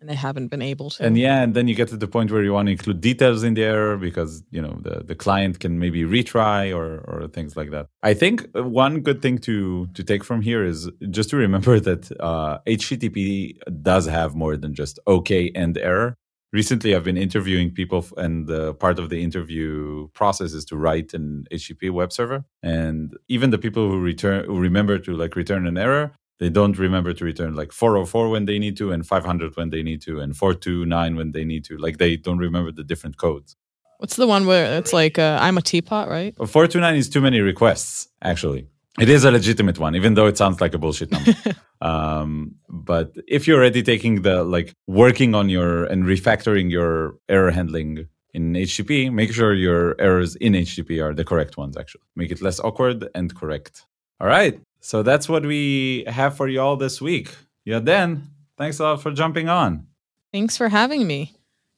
and 0.00 0.08
they 0.08 0.14
haven't 0.14 0.48
been 0.48 0.62
able 0.62 0.90
to. 0.90 1.04
And 1.04 1.18
yeah, 1.18 1.42
and 1.42 1.54
then 1.54 1.68
you 1.68 1.74
get 1.74 1.88
to 1.88 1.96
the 1.96 2.06
point 2.06 2.30
where 2.30 2.42
you 2.42 2.52
want 2.52 2.66
to 2.66 2.72
include 2.72 3.00
details 3.00 3.42
in 3.42 3.54
the 3.54 3.64
error 3.64 3.96
because 3.96 4.42
you 4.50 4.62
know 4.62 4.78
the, 4.82 5.02
the 5.04 5.14
client 5.14 5.60
can 5.60 5.78
maybe 5.78 6.02
retry 6.02 6.74
or 6.74 6.98
or 7.08 7.28
things 7.28 7.56
like 7.56 7.70
that. 7.70 7.86
I 8.02 8.14
think 8.14 8.46
one 8.54 9.00
good 9.00 9.22
thing 9.22 9.38
to 9.38 9.88
to 9.94 10.04
take 10.04 10.24
from 10.24 10.42
here 10.42 10.64
is 10.64 10.90
just 11.10 11.30
to 11.30 11.36
remember 11.36 11.80
that 11.88 12.10
uh, 12.20 12.58
HTTP 12.66 13.58
does 13.82 14.06
have 14.06 14.34
more 14.34 14.56
than 14.56 14.74
just 14.74 14.98
OK 15.06 15.50
and 15.54 15.76
error. 15.78 16.14
Recently, 16.50 16.94
I've 16.94 17.04
been 17.04 17.18
interviewing 17.18 17.72
people, 17.72 18.06
and 18.16 18.50
uh, 18.50 18.72
part 18.72 18.98
of 18.98 19.10
the 19.10 19.22
interview 19.22 20.08
process 20.14 20.54
is 20.54 20.64
to 20.66 20.78
write 20.78 21.12
an 21.12 21.44
HTTP 21.52 21.90
web 21.90 22.10
server. 22.10 22.46
And 22.62 23.14
even 23.28 23.50
the 23.50 23.58
people 23.58 23.90
who 23.90 24.00
return, 24.00 24.46
who 24.46 24.58
remember 24.58 24.98
to 24.98 25.12
like 25.12 25.36
return 25.36 25.66
an 25.66 25.76
error, 25.76 26.12
they 26.38 26.48
don't 26.48 26.78
remember 26.78 27.12
to 27.12 27.24
return 27.24 27.54
like 27.54 27.72
404 27.72 28.28
when 28.28 28.44
they 28.44 28.58
need 28.58 28.76
to 28.76 28.92
and 28.92 29.06
500 29.06 29.56
when 29.56 29.70
they 29.70 29.82
need 29.82 30.00
to 30.02 30.20
and 30.20 30.36
429 30.36 31.16
when 31.16 31.32
they 31.32 31.44
need 31.44 31.64
to 31.64 31.76
like 31.78 31.98
they 31.98 32.16
don't 32.16 32.38
remember 32.38 32.72
the 32.72 32.84
different 32.84 33.16
codes 33.16 33.56
what's 33.98 34.16
the 34.16 34.26
one 34.26 34.46
where 34.46 34.78
it's 34.78 34.92
like 34.92 35.18
uh, 35.18 35.38
i'm 35.40 35.58
a 35.58 35.62
teapot 35.62 36.08
right 36.08 36.36
429 36.36 36.96
is 36.96 37.08
too 37.08 37.20
many 37.20 37.40
requests 37.40 38.08
actually 38.22 38.66
it 38.98 39.08
is 39.08 39.24
a 39.24 39.30
legitimate 39.30 39.78
one 39.78 39.94
even 39.94 40.14
though 40.14 40.26
it 40.26 40.36
sounds 40.36 40.60
like 40.60 40.74
a 40.74 40.78
bullshit 40.78 41.10
number 41.10 41.32
um, 41.80 42.54
but 42.68 43.14
if 43.26 43.46
you're 43.46 43.58
already 43.58 43.82
taking 43.82 44.22
the 44.22 44.44
like 44.44 44.72
working 44.86 45.34
on 45.34 45.48
your 45.48 45.84
and 45.84 46.04
refactoring 46.04 46.70
your 46.70 47.16
error 47.28 47.50
handling 47.50 48.08
in 48.34 48.52
HTTP, 48.52 49.12
make 49.12 49.32
sure 49.32 49.54
your 49.54 50.00
errors 50.00 50.36
in 50.36 50.52
HTTP 50.52 51.02
are 51.02 51.14
the 51.14 51.24
correct 51.24 51.56
ones, 51.56 51.76
actually. 51.76 52.02
Make 52.14 52.30
it 52.30 52.42
less 52.42 52.60
awkward 52.60 53.08
and 53.14 53.34
correct. 53.34 53.86
All 54.20 54.28
right. 54.28 54.60
So 54.80 55.02
that's 55.02 55.28
what 55.28 55.44
we 55.44 56.04
have 56.06 56.36
for 56.36 56.48
you 56.48 56.60
all 56.60 56.76
this 56.76 57.00
week. 57.00 57.34
Yeah, 57.64 57.80
then 57.80 58.28
thanks 58.56 58.78
a 58.78 58.84
lot 58.84 59.02
for 59.02 59.10
jumping 59.10 59.48
on. 59.48 59.86
Thanks 60.32 60.56
for 60.56 60.68
having 60.68 61.06
me. 61.06 61.34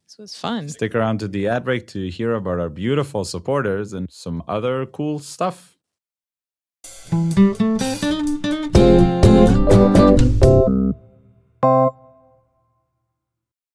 This 0.07 0.19
was 0.19 0.37
fun. 0.37 0.69
Stick 0.69 0.95
around 0.95 1.21
to 1.21 1.29
the 1.29 1.49
ad 1.49 1.65
break 1.65 1.87
to 1.89 2.11
hear 2.11 2.35
about 2.35 2.59
our 2.59 2.69
beautiful 2.69 3.25
supporters 3.25 3.93
and 3.93 4.11
some 4.11 4.43
other 4.47 4.87
cool 4.87 5.19
stuff. 5.19 5.77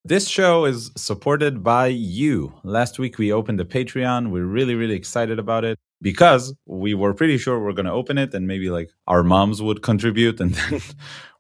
This 0.04 0.28
show 0.28 0.66
is 0.66 0.92
supported 0.96 1.64
by 1.64 1.88
you. 1.88 2.54
Last 2.64 3.00
week 3.00 3.18
we 3.18 3.32
opened 3.32 3.60
a 3.60 3.66
Patreon. 3.66 4.30
We're 4.30 4.46
really, 4.46 4.76
really 4.76 4.96
excited 4.96 5.40
about 5.40 5.64
it 5.64 5.80
because 6.02 6.54
we 6.66 6.94
were 6.94 7.14
pretty 7.14 7.38
sure 7.38 7.60
we 7.60 7.70
are 7.70 7.74
going 7.74 7.86
to 7.86 7.92
open 7.92 8.18
it 8.18 8.34
and 8.34 8.48
maybe 8.48 8.70
like 8.70 8.92
our 9.08 9.24
moms 9.24 9.62
would 9.62 9.82
contribute 9.82 10.40
and 10.40 10.54
then 10.56 10.82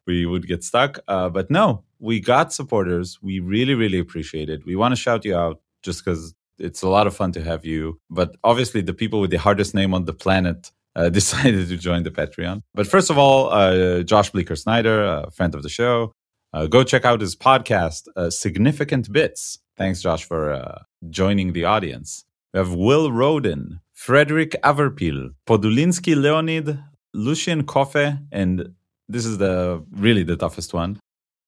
we 0.07 0.25
would 0.25 0.47
get 0.47 0.63
stuck. 0.63 0.99
Uh, 1.07 1.29
but 1.29 1.49
no, 1.49 1.83
we 1.99 2.19
got 2.19 2.53
supporters. 2.53 3.19
We 3.21 3.39
really, 3.39 3.73
really 3.73 3.99
appreciate 3.99 4.49
it. 4.49 4.65
We 4.65 4.75
want 4.75 4.91
to 4.93 4.95
shout 4.95 5.25
you 5.25 5.35
out 5.35 5.61
just 5.83 6.03
because 6.03 6.33
it's 6.57 6.81
a 6.81 6.89
lot 6.89 7.07
of 7.07 7.15
fun 7.15 7.31
to 7.33 7.43
have 7.43 7.65
you. 7.65 7.99
But 8.09 8.35
obviously, 8.43 8.81
the 8.81 8.93
people 8.93 9.19
with 9.19 9.31
the 9.31 9.37
hardest 9.37 9.73
name 9.73 9.93
on 9.93 10.05
the 10.05 10.13
planet 10.13 10.71
uh, 10.95 11.09
decided 11.19 11.67
to 11.67 11.77
join 11.77 12.03
the 12.03 12.11
Patreon. 12.11 12.61
But 12.73 12.87
first 12.87 13.09
of 13.09 13.17
all, 13.17 13.51
uh, 13.51 14.03
Josh 14.03 14.29
Bleecker 14.29 14.55
Snyder, 14.55 15.03
a 15.03 15.31
friend 15.31 15.53
of 15.55 15.63
the 15.63 15.69
show, 15.69 16.13
uh, 16.53 16.67
go 16.67 16.83
check 16.83 17.03
out 17.03 17.19
his 17.19 17.35
podcast, 17.35 18.07
uh, 18.15 18.29
Significant 18.29 19.11
Bits. 19.11 19.59
Thanks, 19.77 20.01
Josh, 20.01 20.23
for 20.23 20.53
uh, 20.53 20.83
joining 21.09 21.51
the 21.51 21.65
audience. 21.65 22.23
We 22.53 22.59
have 22.59 22.73
Will 22.73 23.11
Roden, 23.11 23.81
Fredrik 23.95 24.55
Averpil, 24.63 25.33
Podulinsky 25.47 26.15
Leonid, 26.15 26.77
Lucian 27.13 27.63
Koffe, 27.63 28.19
and 28.31 28.75
this 29.07 29.25
is 29.25 29.37
the 29.37 29.83
really 29.91 30.23
the 30.23 30.35
toughest 30.35 30.73
one. 30.73 30.99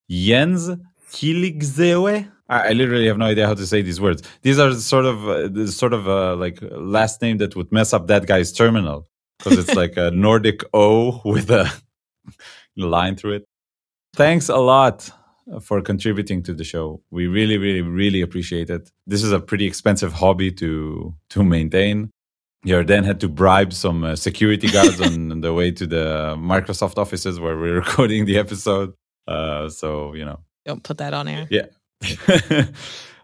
Jens 0.09 0.69
Kiligzewe. 1.11 2.31
I, 2.49 2.69
I 2.69 2.71
literally 2.71 3.07
have 3.07 3.17
no 3.17 3.25
idea 3.25 3.45
how 3.45 3.53
to 3.53 3.67
say 3.67 3.81
these 3.81 3.99
words. 3.99 4.23
These 4.41 4.59
are 4.59 4.73
sort 4.73 5.05
of 5.05 5.27
uh, 5.27 5.67
sort 5.67 5.93
of 5.93 6.07
uh, 6.07 6.35
like 6.37 6.59
last 6.71 7.21
name 7.21 7.37
that 7.39 7.55
would 7.55 7.71
mess 7.71 7.93
up 7.93 8.07
that 8.07 8.25
guy's 8.25 8.53
terminal 8.53 9.05
because 9.37 9.57
it's 9.59 9.75
like 9.75 9.97
a 9.97 10.09
Nordic 10.13 10.61
O 10.73 11.21
with 11.25 11.51
a 11.51 11.69
line 12.77 13.17
through 13.17 13.33
it. 13.33 13.45
Thanks 14.15 14.47
a 14.47 14.57
lot 14.57 15.09
for 15.61 15.81
contributing 15.81 16.43
to 16.43 16.53
the 16.53 16.63
show. 16.63 17.01
We 17.11 17.27
really, 17.27 17.57
really, 17.57 17.81
really 17.81 18.21
appreciate 18.21 18.69
it. 18.69 18.89
This 19.05 19.23
is 19.23 19.31
a 19.31 19.39
pretty 19.39 19.65
expensive 19.65 20.13
hobby 20.13 20.51
to 20.53 21.13
to 21.31 21.43
maintain. 21.43 22.09
Yarden 22.67 23.05
had 23.05 23.21
to 23.21 23.29
bribe 23.29 23.71
some 23.71 24.03
uh, 24.03 24.15
security 24.15 24.67
guards 24.69 24.99
on 24.99 25.41
the 25.41 25.53
way 25.53 25.71
to 25.71 25.87
the 25.87 26.35
Microsoft 26.37 26.97
offices 26.97 27.39
where 27.39 27.57
we're 27.57 27.75
recording 27.85 28.25
the 28.25 28.37
episode. 28.37 28.93
Uh, 29.27 29.69
so 29.69 30.13
you 30.13 30.25
know, 30.25 30.39
don't 30.65 30.83
put 30.83 30.97
that 30.97 31.13
on 31.13 31.27
air. 31.27 31.47
Yeah. 31.49 31.67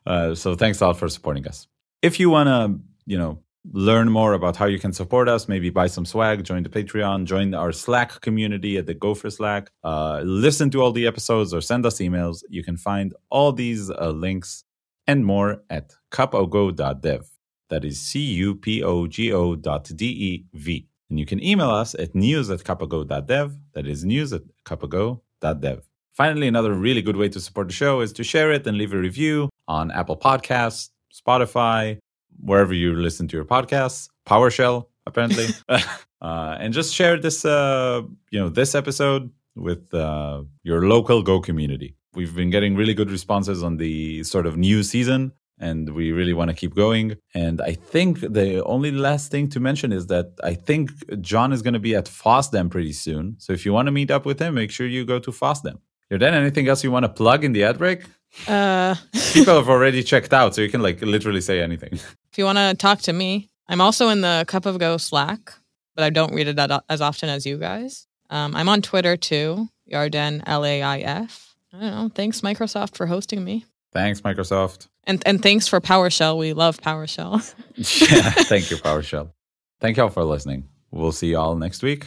uh, 0.05 0.33
so 0.33 0.55
thanks 0.55 0.79
a 0.81 0.87
lot 0.87 0.97
for 0.97 1.09
supporting 1.09 1.45
us. 1.47 1.67
If 2.01 2.19
you 2.19 2.29
wanna, 2.29 2.79
you 3.05 3.17
know, 3.17 3.39
learn 3.71 4.09
more 4.09 4.33
about 4.33 4.55
how 4.55 4.65
you 4.65 4.79
can 4.79 4.93
support 4.93 5.27
us, 5.27 5.47
maybe 5.47 5.69
buy 5.69 5.87
some 5.87 6.05
swag, 6.05 6.43
join 6.43 6.63
the 6.63 6.69
Patreon, 6.69 7.25
join 7.25 7.53
our 7.53 7.71
Slack 7.71 8.21
community 8.21 8.77
at 8.77 8.85
the 8.85 8.93
Gopher 8.93 9.29
Slack, 9.29 9.71
uh, 9.83 10.21
listen 10.23 10.69
to 10.71 10.81
all 10.81 10.91
the 10.91 11.07
episodes 11.07 11.53
or 11.53 11.61
send 11.61 11.85
us 11.85 11.99
emails. 11.99 12.43
You 12.49 12.63
can 12.63 12.77
find 12.77 13.13
all 13.29 13.51
these 13.51 13.89
uh, 13.89 14.09
links 14.09 14.63
and 15.05 15.25
more 15.25 15.63
at 15.69 15.93
cupogo.dev. 16.11 17.32
That 17.69 17.85
is 17.85 18.01
C 18.01 18.19
U 18.19 18.55
P 18.55 18.83
O 18.83 19.07
G 19.07 19.31
O 19.31 19.55
dot 19.55 19.89
D 19.95 20.05
E 20.05 20.45
V. 20.53 20.87
And 21.09 21.19
you 21.19 21.25
can 21.25 21.43
email 21.43 21.69
us 21.69 21.93
at 21.95 22.15
news 22.15 22.49
at 22.49 22.59
cupogo.dev. 22.59 23.57
That 23.73 23.87
is 23.87 24.03
news 24.03 24.33
at 24.33 24.41
cupogo.dev. 24.65 25.83
Finally, 26.13 26.47
another 26.47 26.73
really 26.73 27.01
good 27.01 27.15
way 27.15 27.29
to 27.29 27.39
support 27.39 27.67
the 27.67 27.73
show 27.73 28.01
is 28.01 28.13
to 28.13 28.23
share 28.23 28.51
it 28.51 28.65
and 28.67 28.77
leave 28.77 28.93
a 28.93 28.97
review 28.97 29.49
on 29.67 29.91
Apple 29.91 30.17
Podcasts, 30.17 30.89
Spotify, 31.13 31.97
wherever 32.39 32.73
you 32.73 32.95
listen 32.95 33.27
to 33.27 33.37
your 33.37 33.45
podcasts, 33.45 34.09
PowerShell, 34.27 34.87
apparently, 35.05 35.47
uh, 35.69 36.57
and 36.59 36.73
just 36.73 36.93
share 36.93 37.19
this, 37.19 37.45
uh, 37.45 38.01
you 38.29 38.39
know, 38.39 38.49
this 38.49 38.75
episode 38.75 39.31
with 39.55 39.93
uh, 39.93 40.43
your 40.63 40.87
local 40.87 41.23
Go 41.23 41.39
community. 41.39 41.95
We've 42.13 42.35
been 42.35 42.51
getting 42.51 42.75
really 42.75 42.93
good 42.93 43.09
responses 43.09 43.63
on 43.63 43.77
the 43.77 44.23
sort 44.23 44.45
of 44.45 44.55
new 44.55 44.83
season, 44.83 45.31
and 45.63 45.89
we 45.99 46.11
really 46.11 46.33
want 46.33 46.49
to 46.51 46.55
keep 46.55 46.73
going. 46.75 47.05
And 47.33 47.61
I 47.61 47.73
think 47.93 48.11
the 48.19 48.63
only 48.65 48.91
last 48.91 49.31
thing 49.31 49.45
to 49.49 49.59
mention 49.59 49.91
is 49.99 50.07
that 50.07 50.27
I 50.43 50.53
think 50.67 50.91
John 51.21 51.53
is 51.53 51.61
going 51.61 51.73
to 51.73 51.85
be 51.89 51.95
at 51.95 52.05
FOSDEM 52.05 52.69
pretty 52.69 52.93
soon. 52.93 53.35
So 53.39 53.53
if 53.53 53.65
you 53.65 53.71
want 53.73 53.87
to 53.87 53.91
meet 53.99 54.11
up 54.11 54.25
with 54.25 54.39
him, 54.39 54.55
make 54.55 54.71
sure 54.71 54.85
you 54.87 55.05
go 55.05 55.19
to 55.19 55.31
FOSDEM. 55.31 55.77
Yarden, 56.11 56.33
anything 56.33 56.67
else 56.67 56.83
you 56.83 56.91
want 56.91 57.05
to 57.05 57.09
plug 57.09 57.43
in 57.43 57.53
the 57.53 57.63
ad 57.63 57.77
break? 57.77 58.01
Uh, 58.47 58.95
People 59.33 59.55
have 59.55 59.69
already 59.69 60.03
checked 60.03 60.33
out, 60.33 60.53
so 60.53 60.61
you 60.61 60.69
can 60.69 60.81
like 60.81 61.01
literally 61.01 61.41
say 61.41 61.61
anything. 61.61 61.93
if 62.31 62.37
you 62.37 62.45
want 62.45 62.57
to 62.57 62.75
talk 62.77 62.99
to 63.01 63.13
me, 63.13 63.49
I'm 63.69 63.81
also 63.81 64.09
in 64.09 64.21
the 64.21 64.43
Cup 64.47 64.65
of 64.65 64.77
Go 64.79 64.97
Slack, 64.97 65.53
but 65.95 66.03
I 66.03 66.09
don't 66.09 66.33
read 66.33 66.47
it 66.47 66.59
as 66.89 67.01
often 67.01 67.29
as 67.29 67.45
you 67.45 67.57
guys. 67.57 68.07
Um, 68.29 68.55
I'm 68.55 68.69
on 68.69 68.81
Twitter 68.81 69.15
too, 69.15 69.69
Yarden 69.91 70.43
L 70.45 70.65
A 70.65 70.81
I 70.81 70.99
F. 70.99 71.55
I 71.71 71.79
don't 71.79 71.91
know. 71.91 72.09
Thanks 72.13 72.41
Microsoft 72.41 72.95
for 72.95 73.07
hosting 73.07 73.43
me, 73.43 73.65
Thanks, 73.93 74.21
Microsoft. 74.21 74.87
And 75.05 75.21
and 75.25 75.41
thanks 75.41 75.67
for 75.67 75.79
PowerShell. 75.81 76.37
We 76.37 76.53
love 76.53 76.79
PowerShell. 76.79 77.53
yeah, 78.11 78.29
thank 78.43 78.71
you, 78.71 78.77
PowerShell. 78.77 79.31
Thank 79.79 79.97
you 79.97 80.03
all 80.03 80.09
for 80.09 80.23
listening. 80.23 80.69
We'll 80.91 81.11
see 81.11 81.27
you 81.27 81.37
all 81.37 81.55
next 81.55 81.83
week. 81.83 82.05